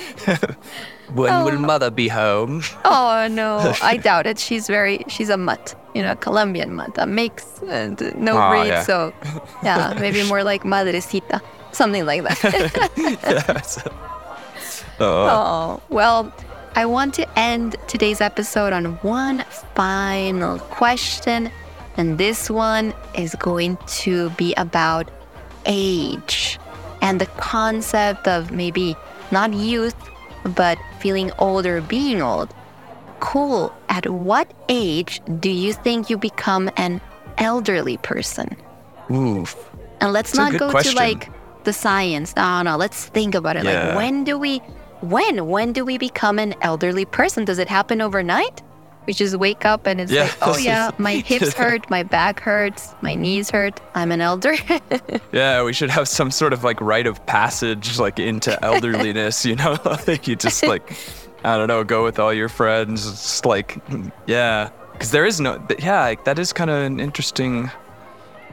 when 1.14 1.33
oh. 1.33 1.44
will 1.44 1.59
mother 1.59 1.90
be 1.90 2.09
home? 2.09 2.62
oh 2.85 3.29
no, 3.31 3.75
I 3.83 3.96
doubt 3.96 4.27
it. 4.27 4.38
She's 4.38 4.66
very 4.66 5.05
she's 5.09 5.29
a 5.29 5.37
mutt, 5.37 5.75
you 5.94 6.03
know, 6.03 6.12
a 6.12 6.16
Colombian 6.16 6.75
mutt, 6.75 6.96
a 6.98 7.07
mix 7.07 7.61
and 7.68 8.01
no 8.16 8.40
oh, 8.40 8.51
breed. 8.51 8.68
Yeah. 8.68 8.83
So 8.83 9.12
yeah, 9.62 9.96
maybe 9.98 10.27
more 10.29 10.42
like 10.44 10.62
madrecita, 10.62 11.40
something 11.72 12.05
like 12.07 12.22
that. 12.22 12.92
yes. 12.96 13.83
Oh. 15.01 15.27
oh, 15.27 15.83
well, 15.88 16.33
I 16.77 16.87
want 16.87 17.14
to 17.14 17.38
end 17.38 17.77
today's 17.88 18.20
episode 18.20 18.72
on 18.72 18.96
one 18.96 19.44
final 19.75 20.59
question. 20.59 21.51
And 21.96 22.16
this 22.16 22.48
one 22.48 22.94
is 23.14 23.35
going 23.35 23.77
to 23.87 24.31
be 24.31 24.55
about 24.55 25.11
age 25.66 26.59
and 27.03 27.20
the 27.20 27.27
concept 27.27 28.27
of 28.27 28.53
maybe 28.53 28.96
not 29.31 29.53
youth, 29.53 29.96
but 30.44 30.79
feeling 31.02 31.32
old 31.38 31.66
or 31.66 31.80
being 31.82 32.22
old. 32.22 32.54
Cool. 33.20 33.72
At 33.88 34.08
what 34.08 34.50
age 34.68 35.20
do 35.40 35.50
you 35.50 35.72
think 35.72 36.08
you 36.08 36.16
become 36.16 36.70
an 36.76 37.00
elderly 37.38 37.96
person? 37.98 38.56
Oof. 39.10 39.56
And 40.00 40.12
let's 40.12 40.32
That's 40.32 40.52
not 40.52 40.58
go 40.58 40.70
question. 40.70 40.92
to 40.92 40.98
like 40.98 41.30
the 41.64 41.72
science. 41.72 42.34
No, 42.36 42.62
no, 42.62 42.76
let's 42.76 43.06
think 43.06 43.34
about 43.34 43.56
it. 43.56 43.64
Yeah. 43.64 43.88
Like 43.88 43.96
when 43.96 44.24
do 44.24 44.38
we 44.38 44.58
when? 45.00 45.46
When 45.46 45.72
do 45.72 45.84
we 45.84 45.98
become 45.98 46.38
an 46.38 46.54
elderly 46.62 47.04
person? 47.04 47.44
Does 47.44 47.58
it 47.58 47.68
happen 47.68 48.00
overnight? 48.00 48.62
We 49.06 49.12
just 49.12 49.34
wake 49.36 49.64
up 49.64 49.86
and 49.86 50.00
it's 50.00 50.12
Yeah. 50.12 50.22
like, 50.22 50.36
oh 50.42 50.56
yeah, 50.56 50.90
my 50.98 51.14
hips 51.16 51.52
hurt, 51.54 51.88
my 51.90 52.02
back 52.04 52.38
hurts, 52.40 52.94
my 53.00 53.14
knees 53.14 53.50
hurt. 53.50 53.80
I'm 53.94 54.12
an 54.12 54.20
elder. 54.20 54.54
Yeah, 55.32 55.62
we 55.64 55.72
should 55.72 55.90
have 55.90 56.08
some 56.08 56.30
sort 56.30 56.52
of 56.52 56.62
like 56.62 56.80
rite 56.80 57.06
of 57.06 57.24
passage 57.26 57.98
like 57.98 58.18
into 58.18 58.52
elderliness, 58.70 59.44
you 59.46 59.56
know? 59.56 59.76
like 60.06 60.28
you 60.28 60.36
just 60.36 60.62
like 60.64 60.96
I 61.44 61.56
don't 61.56 61.66
know, 61.68 61.82
go 61.84 62.04
with 62.04 62.18
all 62.18 62.32
your 62.32 62.48
friends. 62.48 63.06
It's 63.06 63.44
like 63.44 63.78
yeah, 64.26 64.68
cuz 64.98 65.10
there 65.10 65.24
is 65.24 65.40
no 65.40 65.58
yeah, 65.78 66.00
like, 66.02 66.24
that 66.24 66.38
is 66.38 66.52
kind 66.52 66.70
of 66.70 66.76
an 66.84 67.00
interesting 67.00 67.70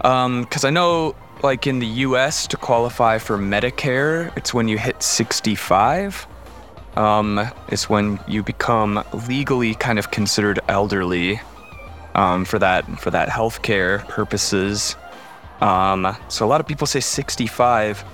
um 0.01 0.45
cuz 0.45 0.63
I 0.65 0.69
know 0.71 1.15
like 1.43 1.67
in 1.67 1.79
the 1.79 1.87
US 2.07 2.47
to 2.47 2.57
qualify 2.57 3.17
for 3.17 3.37
Medicare, 3.37 4.31
it's 4.35 4.53
when 4.53 4.67
you 4.67 4.77
hit 4.77 5.01
65. 5.03 6.27
Um 6.95 7.39
it's 7.69 7.89
when 7.89 8.19
you 8.27 8.43
become 8.43 9.03
legally 9.27 9.75
kind 9.75 9.99
of 9.99 10.11
considered 10.11 10.59
elderly 10.67 11.39
um 12.15 12.45
for 12.45 12.59
that 12.59 12.85
for 12.99 13.11
that 13.11 13.29
healthcare 13.29 14.07
purposes. 14.07 14.95
Um, 15.61 16.15
so 16.29 16.45
a 16.45 16.47
lot 16.47 16.61
of 16.61 16.67
people 16.67 16.87
say 16.87 17.01
65, 17.01 18.05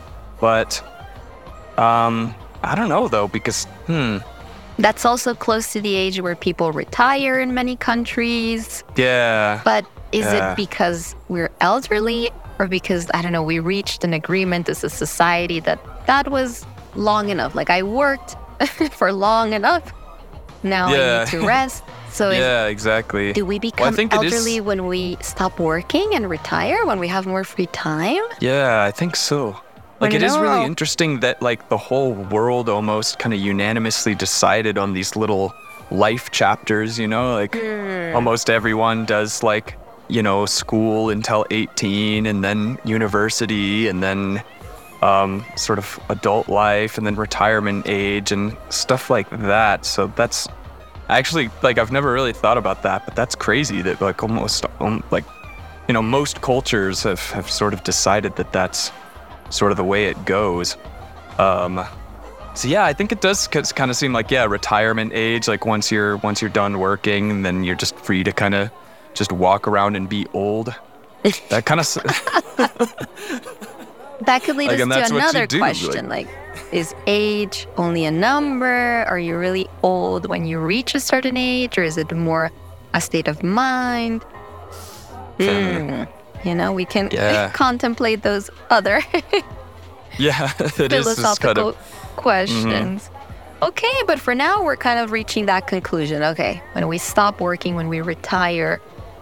but 0.42 0.82
um, 1.78 2.34
I 2.64 2.74
don't 2.74 2.90
know 2.90 3.08
though 3.08 3.28
because 3.28 3.66
hmm, 3.86 4.18
That's 4.80 5.06
also 5.06 5.36
close 5.36 5.72
to 5.74 5.80
the 5.82 5.94
age 5.96 6.20
where 6.20 6.36
people 6.36 6.72
retire 6.72 7.40
in 7.40 7.54
many 7.54 7.76
countries. 7.76 8.84
yeah, 8.96 9.62
But 9.64 9.86
is 10.12 10.26
Yeah. 10.26 10.54
it 10.54 10.56
because 10.56 11.16
we're 11.30 11.52
elderly 11.62 12.32
or 12.58 12.68
because, 12.68 13.12
I 13.14 13.22
don't 13.22 13.32
know, 13.32 13.44
we 13.44 13.60
reached 13.60 14.04
an 14.04 14.14
agreement 14.14 14.68
as 14.70 14.84
a 14.84 14.90
society 14.90 15.60
that 15.62 15.80
that 16.08 16.30
was 16.32 16.66
long 16.96 17.30
enough? 17.30 17.54
Like 17.54 17.70
I 17.70 17.84
worked 17.84 18.36
for 18.92 19.12
long 19.12 19.54
enough. 19.54 19.92
Now 20.64 20.88
I 20.88 21.20
need 21.20 21.28
to 21.32 21.46
rest. 21.46 21.84
So 22.10 22.32
yeah, 22.32 22.66
exactly. 22.68 23.34
do 23.34 23.46
we 23.46 23.60
become 23.60 23.94
is- 23.94 24.08
elderly 24.12 24.62
when 24.62 24.88
we 24.88 25.18
stop 25.22 25.60
working 25.60 26.16
and 26.16 26.30
retire, 26.30 26.86
when 26.86 27.00
we 27.00 27.08
have 27.08 27.26
more 27.28 27.44
free 27.44 27.68
time? 27.68 28.22
Yeah, 28.40 28.84
I 28.84 28.92
think 28.92 29.16
so. 29.16 29.60
Like 30.02 30.14
it 30.14 30.24
is 30.24 30.38
really 30.38 30.66
interesting 30.66 31.22
that 31.22 31.42
like 31.42 31.70
the 31.70 31.78
whole 31.78 32.14
world 32.14 32.68
almost 32.70 33.18
kind 33.18 33.34
of 33.34 33.40
unanimously 33.40 34.14
decided 34.14 34.78
on 34.78 34.94
these 34.94 35.16
little 35.16 35.54
life 35.90 36.32
chapters, 36.32 37.00
you 37.00 37.08
know, 37.08 37.34
like 37.34 37.56
Hmm. 37.56 38.14
almost 38.16 38.50
everyone 38.50 39.06
does 39.06 39.42
like, 39.42 39.78
you 40.10 40.22
know, 40.22 40.46
school 40.46 41.10
until 41.10 41.46
18 41.50 42.26
and 42.26 42.44
then 42.44 42.78
university 42.84 43.88
and 43.88 44.04
then 44.04 44.44
um, 45.06 45.46
sort 45.56 45.78
of 45.78 46.00
adult 46.10 46.50
life 46.50 46.98
and 46.98 47.06
then 47.06 47.16
retirement 47.16 47.86
age 47.88 48.32
and 48.32 48.58
stuff 48.70 49.10
like 49.10 49.30
that. 49.30 49.86
So 49.86 50.08
that's 50.16 50.48
actually 51.10 51.50
like 51.62 51.78
I've 51.78 51.92
never 51.92 52.12
really 52.12 52.34
thought 52.34 52.58
about 52.58 52.82
that, 52.84 53.06
but 53.06 53.16
that's 53.16 53.36
crazy 53.36 53.82
that 53.84 54.02
like 54.02 54.24
almost 54.24 54.66
um, 54.80 55.04
like 55.12 55.24
you 55.88 55.94
know 55.94 56.02
most 56.02 56.42
cultures 56.42 57.04
have, 57.04 57.22
have 57.32 57.50
sort 57.50 57.74
of 57.74 57.84
decided 57.84 58.36
that 58.38 58.52
that's 58.52 58.92
sort 59.52 59.72
of 59.72 59.78
the 59.78 59.84
way 59.84 60.06
it 60.06 60.26
goes. 60.26 60.76
Um, 61.38 61.86
so 62.56 62.68
yeah, 62.68 62.86
I 62.86 62.94
think 62.94 63.12
it 63.12 63.22
does 63.22 63.48
kind 63.48 63.92
of 63.92 63.98
seem 63.98 64.12
like 64.12 64.32
yeah, 64.32 64.46
retirement 64.46 65.12
age. 65.14 65.48
Like 65.48 65.66
once 65.66 65.92
you're 65.92 66.18
once 66.18 66.42
you're 66.42 66.50
done 66.50 66.80
working, 66.80 67.30
and 67.30 67.46
then 67.46 67.64
you're 67.64 67.76
just 67.76 67.96
free 67.98 68.24
to 68.24 68.32
kind 68.32 68.56
of 68.56 68.72
just 69.14 69.32
walk 69.32 69.68
around 69.68 69.96
and 69.96 70.10
be 70.10 70.26
old. 70.34 70.74
That 71.50 71.66
kind 71.66 71.80
of 71.80 71.88
That 74.26 74.44
could 74.44 74.56
lead 74.56 74.68
Like, 74.68 74.80
us 74.82 75.10
to 75.10 75.16
another 75.16 75.48
question. 75.48 76.10
Like, 76.10 76.28
is 76.72 76.94
age 77.08 77.68
only 77.78 78.06
a 78.06 78.12
number? 78.12 79.04
Are 79.08 79.20
you 79.20 79.38
really 79.38 79.68
old 79.84 80.28
when 80.28 80.46
you 80.46 80.60
reach 80.60 80.96
a 80.96 81.00
certain 81.00 81.38
age, 81.38 81.78
or 81.78 81.84
is 81.84 81.98
it 81.98 82.12
more 82.12 82.52
a 82.94 83.02
state 83.02 83.28
of 83.28 83.44
mind? 83.44 84.24
Hmm. 85.40 86.04
You 86.44 86.56
know, 86.56 86.72
we 86.72 86.86
can 86.86 87.10
Yeah. 87.12 87.50
contemplate 87.52 88.22
those 88.24 88.50
other 88.70 89.02
yeah, 90.18 90.52
it 90.60 90.94
is 90.94 91.06
just 91.06 91.42
kind 91.42 91.58
philosophical 91.58 91.70
of 91.70 91.76
Mm-hmm. 91.76 92.22
questions. 92.22 93.10
Okay, 93.62 93.94
but 94.08 94.20
for 94.20 94.34
now, 94.36 94.64
we're 94.64 94.78
kind 94.78 95.00
of 95.00 95.12
reaching 95.12 95.46
that 95.48 95.68
conclusion. 95.68 96.24
Okay, 96.24 96.62
when 96.74 96.88
we 96.88 96.98
stop 96.98 97.42
working, 97.42 97.76
when 97.76 97.90
we 97.90 98.00
retire, 98.02 98.80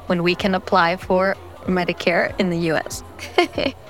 when 0.08 0.22
we 0.24 0.36
can 0.36 0.54
apply 0.56 0.98
for 0.98 1.36
Medicare 1.66 2.38
in 2.40 2.50
the 2.52 2.58
US. 2.72 3.04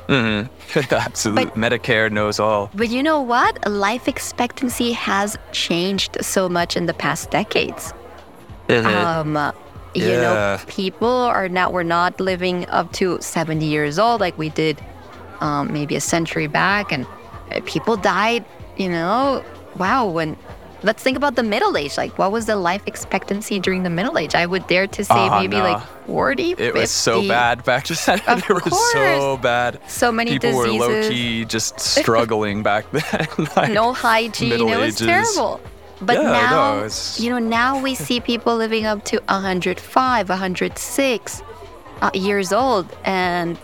Mhm. 0.08 0.50
absolute 0.92 1.36
But- 1.36 1.56
Medicare 1.56 2.12
knows 2.12 2.40
all. 2.40 2.70
But 2.74 2.90
you 2.90 3.04
know 3.04 3.22
what? 3.22 3.70
Life 3.70 4.08
expectancy 4.08 4.92
has 4.94 5.38
changed 5.52 6.18
so 6.22 6.50
much 6.50 6.76
in 6.76 6.86
the 6.86 6.94
past 6.94 7.32
decades. 7.32 7.94
Um, 8.70 9.38
uh, 9.38 9.52
you 9.94 10.08
know, 10.08 10.60
people 10.68 11.08
are 11.08 11.48
now, 11.50 11.70
we're 11.70 11.84
not 11.84 12.20
living 12.20 12.68
up 12.70 12.92
to 12.94 13.22
70 13.22 13.66
years 13.66 14.00
old 14.00 14.22
like 14.22 14.38
we 14.38 14.50
did 14.50 14.82
um, 15.42 15.72
maybe 15.72 15.96
a 15.96 16.02
century 16.02 16.48
back. 16.48 16.92
And 16.92 17.06
uh, 17.52 17.62
people 17.66 17.98
died, 17.98 18.46
you 18.78 18.90
know, 18.90 19.44
wow, 19.78 20.06
when. 20.08 20.38
Let's 20.84 21.02
think 21.02 21.16
about 21.16 21.36
the 21.36 21.44
middle 21.44 21.78
age. 21.78 21.98
Like, 21.98 22.18
what 22.18 22.32
was 22.32 22.46
the 22.46 22.56
life 22.58 22.84
expectancy 22.88 23.58
during 23.60 23.84
the 23.84 23.90
middle 23.90 24.18
age? 24.18 24.36
I 24.36 24.46
would 24.46 24.68
dare 24.68 24.86
to 24.88 25.04
say 25.04 25.14
Ah, 25.16 25.40
maybe 25.40 25.56
no. 25.58 25.64
like 25.64 25.82
40, 26.08 26.56
It 26.58 26.74
was 26.74 26.92
so 26.92 27.26
bad 27.28 27.64
back 27.64 27.88
then. 28.06 28.20
Of 28.28 28.44
it 28.50 28.50
was 28.50 28.92
so 28.92 29.00
course. 29.30 29.42
bad. 29.42 29.80
So 29.88 30.12
many 30.12 30.32
People 30.32 30.56
were 30.58 30.68
low 30.68 31.08
key 31.10 31.46
just 31.46 31.80
struggling 31.80 32.64
back 32.70 32.86
then. 32.92 33.28
like, 33.56 33.72
no 33.72 33.94
hygiene. 33.94 34.52
It 34.54 34.78
was 34.78 35.02
Ages. 35.02 35.08
terrible. 35.08 35.62
But 36.02 36.18
Yeah, 36.18 36.32
now, 36.32 36.76
it's- 36.80 37.18
you 37.20 37.30
know, 37.30 37.40
now 37.40 37.80
we 37.82 37.96
see 37.96 38.20
people 38.20 38.58
living 38.58 38.86
up 38.86 39.06
to 39.06 39.22
105, 39.30 40.28
106 40.28 41.42
uh, 42.02 42.10
years 42.14 42.52
old, 42.52 42.86
and 43.06 43.58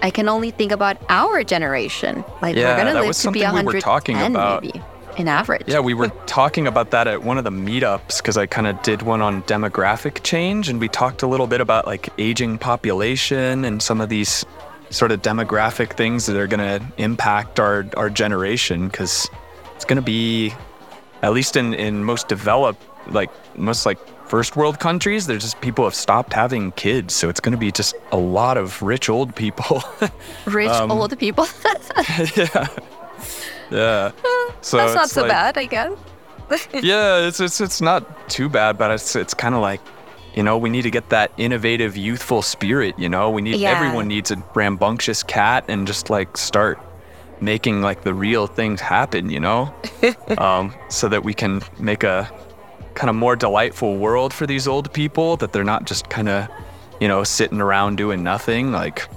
I 0.00 0.10
can 0.10 0.26
only 0.28 0.50
think 0.52 0.72
about 0.72 0.96
our 1.10 1.44
generation. 1.44 2.24
Like 2.40 2.56
Yeah, 2.56 2.72
we're 2.78 2.84
gonna 2.84 2.94
live 2.94 3.14
to 3.16 3.30
be 3.30 3.40
something 3.42 3.42
we 3.42 3.46
110 3.46 3.74
were 3.74 3.80
talking 3.82 4.16
about. 4.22 4.62
maybe 4.62 4.82
in 5.16 5.28
average. 5.28 5.64
Yeah, 5.66 5.80
we 5.80 5.94
were 5.94 6.08
talking 6.26 6.66
about 6.66 6.90
that 6.90 7.06
at 7.06 7.22
one 7.22 7.38
of 7.38 7.44
the 7.44 7.50
meetups 7.50 8.18
because 8.18 8.36
I 8.36 8.46
kind 8.46 8.66
of 8.66 8.80
did 8.82 9.02
one 9.02 9.20
on 9.22 9.42
demographic 9.44 10.22
change, 10.22 10.68
and 10.68 10.80
we 10.80 10.88
talked 10.88 11.22
a 11.22 11.26
little 11.26 11.46
bit 11.46 11.60
about 11.60 11.86
like 11.86 12.08
aging 12.18 12.58
population 12.58 13.64
and 13.64 13.82
some 13.82 14.00
of 14.00 14.08
these 14.08 14.44
sort 14.90 15.10
of 15.10 15.22
demographic 15.22 15.94
things 15.94 16.26
that 16.26 16.36
are 16.36 16.46
going 16.46 16.60
to 16.80 16.84
impact 16.98 17.58
our 17.58 17.86
our 17.96 18.10
generation 18.10 18.86
because 18.88 19.28
it's 19.74 19.84
going 19.84 19.96
to 19.96 20.02
be 20.02 20.52
at 21.22 21.32
least 21.32 21.56
in 21.56 21.72
in 21.74 22.04
most 22.04 22.28
developed 22.28 22.82
like 23.08 23.30
most 23.56 23.86
like 23.86 23.98
first 24.28 24.54
world 24.54 24.78
countries 24.80 25.26
there's 25.26 25.42
just 25.42 25.60
people 25.60 25.84
have 25.84 25.94
stopped 25.94 26.32
having 26.32 26.72
kids 26.72 27.14
so 27.14 27.28
it's 27.28 27.40
going 27.40 27.52
to 27.52 27.58
be 27.58 27.72
just 27.72 27.94
a 28.12 28.16
lot 28.16 28.56
of 28.58 28.82
rich 28.82 29.08
old 29.08 29.34
people 29.34 29.82
Rich 30.46 30.68
um, 30.68 30.90
old 30.90 31.18
people. 31.18 31.46
yeah 32.36 32.68
yeah 33.72 34.10
so 34.60 34.76
That's 34.76 34.94
not 34.94 35.10
so 35.10 35.22
like- 35.22 35.30
bad, 35.30 35.58
I 35.58 35.64
guess. 35.64 35.92
yeah, 36.82 37.26
it's 37.26 37.40
it's 37.40 37.60
it's 37.60 37.80
not 37.80 38.28
too 38.28 38.48
bad, 38.48 38.76
but 38.76 38.90
it's 38.90 39.16
it's 39.16 39.32
kind 39.34 39.54
of 39.54 39.62
like, 39.62 39.80
you 40.34 40.42
know, 40.42 40.58
we 40.58 40.68
need 40.68 40.82
to 40.82 40.90
get 40.90 41.08
that 41.08 41.32
innovative, 41.38 41.96
youthful 41.96 42.42
spirit. 42.42 42.94
You 42.98 43.08
know, 43.08 43.30
we 43.30 43.40
need 43.40 43.56
Yeah. 43.56 43.70
everyone 43.70 44.06
needs 44.08 44.30
a 44.30 44.36
rambunctious 44.54 45.22
cat 45.22 45.64
and 45.68 45.86
just 45.86 46.10
like 46.10 46.36
start 46.36 46.78
making 47.40 47.80
like 47.80 48.02
the 48.02 48.12
real 48.12 48.46
things 48.46 48.80
happen. 48.82 49.30
You 49.30 49.40
know, 49.40 49.74
um, 50.38 50.74
so 50.90 51.08
that 51.08 51.24
we 51.24 51.32
can 51.32 51.62
make 51.78 52.04
a 52.04 52.30
kind 52.94 53.08
of 53.08 53.16
more 53.16 53.34
delightful 53.34 53.96
world 53.96 54.34
for 54.34 54.46
these 54.46 54.68
old 54.68 54.92
people. 54.92 55.38
That 55.38 55.52
they're 55.54 55.64
not 55.64 55.86
just 55.86 56.10
kind 56.10 56.28
of, 56.28 56.48
you 57.00 57.08
know, 57.08 57.24
sitting 57.24 57.62
around 57.62 57.96
doing 57.96 58.22
nothing. 58.22 58.72
Like, 58.72 59.08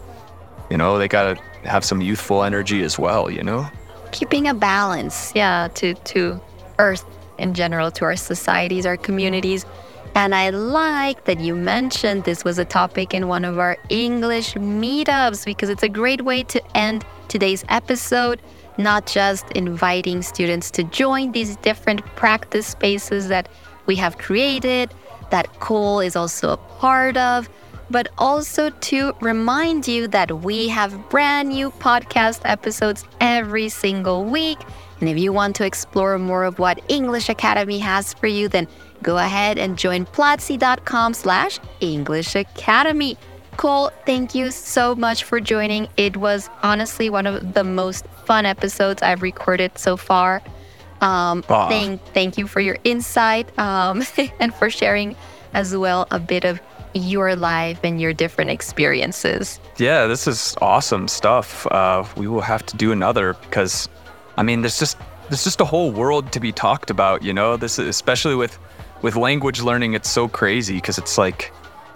you 0.70 0.78
know, 0.78 0.97
they 0.97 1.10
gotta 1.10 1.36
have 1.66 1.84
some 1.84 1.99
youthful 2.01 2.43
energy 2.43 2.82
as 2.82 2.97
well. 2.97 3.30
You 3.30 3.43
know. 3.43 3.68
Keeping 4.16 4.47
a 4.47 4.53
balance 4.53 5.32
yeah 5.36 5.68
to 5.76 5.93
to 6.11 6.39
earth 6.80 7.05
in 7.38 7.53
general 7.53 7.91
to 7.91 8.05
our 8.05 8.16
societies 8.16 8.86
our 8.86 8.97
communities. 8.97 9.66
And 10.16 10.34
i 10.34 10.49
like 10.49 11.26
that 11.26 11.41
you 11.41 11.53
mentioned 11.53 12.24
this 12.24 12.45
was 12.45 12.57
a 12.57 12.63
topic 12.63 13.13
in 13.13 13.28
one 13.28 13.43
of 13.43 13.59
our 13.59 13.76
english 13.89 14.53
meetups 14.53 15.43
because 15.43 15.70
it's 15.70 15.84
a 15.84 15.89
great 15.89 16.22
way 16.24 16.43
to 16.43 16.59
end 16.78 17.03
today's 17.28 17.66
episode 17.68 18.41
not 18.78 19.05
just 19.05 19.49
inviting 19.51 20.22
students 20.22 20.72
to 20.72 20.84
join 20.84 21.32
these 21.32 21.55
different 21.57 22.05
practice 22.16 22.68
spaces 22.68 23.28
that 23.28 23.47
we 23.86 23.95
have 23.95 24.18
created, 24.18 24.93
that 25.30 25.47
Cole 25.59 25.99
is 25.99 26.16
also 26.16 26.49
a 26.49 26.57
part 26.57 27.18
of, 27.18 27.49
but 27.89 28.07
also 28.17 28.69
to 28.69 29.13
remind 29.21 29.88
you 29.88 30.07
that 30.07 30.31
we 30.41 30.67
have 30.69 31.09
brand 31.09 31.49
new 31.49 31.71
podcast 31.71 32.41
episodes 32.45 33.05
every 33.19 33.69
single 33.69 34.25
week. 34.25 34.59
And 34.99 35.09
if 35.09 35.17
you 35.17 35.33
want 35.33 35.55
to 35.57 35.65
explore 35.65 36.17
more 36.17 36.43
of 36.43 36.59
what 36.59 36.81
English 36.88 37.29
Academy 37.29 37.79
has 37.79 38.13
for 38.13 38.27
you, 38.27 38.47
then 38.47 38.67
go 39.03 39.17
ahead 39.17 39.57
and 39.57 39.77
join 39.77 40.05
platzi.com 40.05 41.13
slash 41.13 41.59
English 41.79 42.36
Academy. 42.36 43.17
Cole, 43.57 43.91
thank 44.05 44.36
you 44.36 44.51
so 44.51 44.95
much 44.95 45.23
for 45.23 45.39
joining. 45.39 45.88
It 45.95 46.17
was 46.17 46.49
honestly 46.63 47.09
one 47.09 47.25
of 47.25 47.53
the 47.53 47.63
most 47.63 48.05
fun 48.25 48.45
episodes 48.45 49.01
I've 49.01 49.21
recorded 49.21 49.77
so 49.77 49.95
far. 49.95 50.41
Um, 51.01 51.43
thank, 51.43 52.01
thank 52.13 52.38
you 52.38 52.47
for 52.47 52.59
your 52.59 52.77
insight 52.83 53.57
um, 53.59 54.03
and 54.39 54.53
for 54.53 54.69
sharing 54.69 55.15
as 55.53 55.75
well 55.75 56.07
a 56.11 56.19
bit 56.19 56.43
of 56.43 56.59
your 56.96 57.36
life 57.36 57.80
and 57.84 58.00
your 58.00 58.14
different 58.14 58.50
experiences. 58.50 59.60
Yeah, 59.78 60.08
this 60.08 60.28
is 60.28 60.56
awesome 60.62 61.08
stuff. 61.08 61.68
Uh, 61.68 62.06
we 62.16 62.28
will 62.28 62.41
have 62.41 62.66
to 62.68 62.78
do 62.78 62.91
another 62.91 63.34
because, 63.34 63.89
I 64.38 64.43
mean, 64.43 64.62
there's 64.62 64.80
just 64.80 64.98
there's 65.30 65.43
just 65.43 65.60
a 65.60 65.66
whole 65.66 65.91
world 65.91 66.32
to 66.32 66.39
be 66.39 66.52
talked 66.52 66.89
about. 66.89 67.22
You 67.22 67.34
know, 67.34 67.58
this 67.58 67.78
is, 67.78 67.88
especially 67.88 68.36
with 68.36 68.58
with 69.02 69.16
language 69.16 69.62
learning, 69.62 69.93
it's 69.93 70.10
so 70.10 70.28
crazy 70.28 70.76
because 70.76 70.98
it's 70.98 71.18
like, 71.18 71.52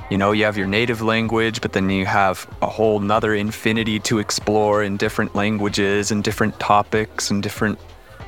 you 0.09 0.17
know, 0.17 0.33
you 0.33 0.43
have 0.43 0.57
your 0.57 0.67
native 0.67 1.01
language, 1.01 1.61
but 1.61 1.71
then 1.71 1.89
you 1.89 2.05
have 2.05 2.47
a 2.61 2.67
whole 2.67 2.99
nother 2.99 3.33
infinity 3.33 3.99
to 4.01 4.19
explore 4.19 4.83
in 4.83 4.97
different 4.97 5.33
languages 5.33 6.11
and 6.11 6.23
different 6.23 6.59
topics 6.59 7.31
and 7.31 7.41
different 7.41 7.79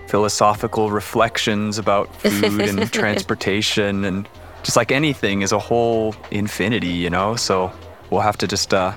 philosophical 0.08 0.90
reflections 0.90 1.78
about 1.78 2.14
food 2.16 2.62
and 2.62 2.92
transportation 2.94 4.06
and 4.06 4.28
just 4.64 4.78
like 4.78 4.91
anything 4.91 5.41
is 5.41 5.51
a 5.51 5.59
whole 5.59 6.16
infinity, 6.32 6.88
you 6.88 7.09
know? 7.09 7.36
So 7.36 7.72
we'll 8.09 8.22
have 8.22 8.38
to 8.38 8.47
just 8.47 8.74
uh, 8.74 8.95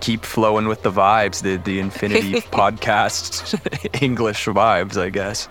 keep 0.00 0.24
flowing 0.24 0.68
with 0.68 0.82
the 0.82 0.90
vibes, 0.90 1.42
the, 1.42 1.56
the 1.56 1.78
infinity 1.78 2.34
podcast 2.52 3.58
English 4.02 4.46
vibes, 4.46 4.96
I 4.96 5.10
guess. 5.10 5.48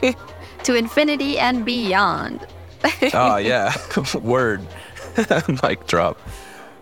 to 0.64 0.74
infinity 0.74 1.38
and 1.38 1.64
beyond. 1.64 2.46
oh, 3.14 3.36
yeah. 3.36 3.74
Word. 4.22 4.66
Mic 5.62 5.86
drop. 5.86 6.18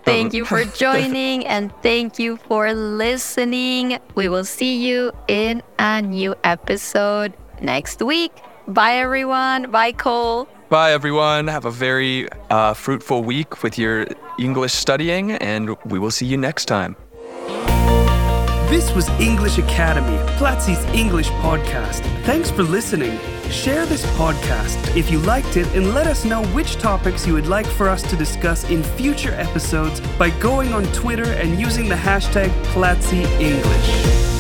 Thank 0.05 0.35
you 0.35 0.45
for 0.45 0.65
joining 0.65 1.47
and 1.47 1.73
thank 1.83 2.19
you 2.19 2.37
for 2.37 2.75
listening. 2.75 3.99
We 4.15 4.29
will 4.29 4.45
see 4.45 4.77
you 4.77 5.13
in 5.29 5.63
a 5.79 6.03
new 6.03 6.35
episode 6.45 7.33
next 7.63 8.03
week. 8.03 8.33
Bye, 8.69 8.97
everyone. 8.97 9.71
Bye, 9.71 9.93
Cole. 9.93 10.47
Bye, 10.69 10.93
everyone. 10.93 11.49
Have 11.49 11.67
a 11.67 11.71
very 11.71 12.29
uh, 12.51 12.75
fruitful 12.75 13.23
week 13.23 13.63
with 13.63 13.79
your 13.79 14.07
English 14.39 14.73
studying, 14.73 15.33
and 15.33 15.77
we 15.85 15.99
will 15.99 16.11
see 16.11 16.27
you 16.27 16.37
next 16.37 16.65
time. 16.65 16.97
This 18.69 18.93
was 18.93 19.09
English 19.21 19.59
Academy, 19.59 20.17
Platzi's 20.37 20.83
English 20.95 21.29
podcast. 21.43 22.01
Thanks 22.25 22.51
for 22.51 22.63
listening. 22.65 23.21
Share 23.51 23.87
this 23.87 24.05
podcast 24.17 24.97
if 24.97 25.11
you 25.11 25.21
liked 25.21 25.57
it 25.57 25.67
and 25.77 25.95
let 25.95 26.07
us 26.07 26.25
know 26.25 26.43
which 26.47 26.75
topics 26.77 27.27
you 27.27 27.35
would 27.35 27.47
like 27.47 27.67
for 27.67 27.89
us 27.89 28.03
to 28.11 28.17
discuss 28.17 28.69
in 28.71 28.83
future 28.83 29.33
episodes 29.35 30.01
by 30.19 30.31
going 30.41 30.73
on 30.73 30.85
Twitter 30.93 31.35
and 31.35 31.61
using 31.61 31.89
the 31.89 31.95
hashtag 31.95 32.51
Platzi 32.73 33.23
English. 33.39 34.34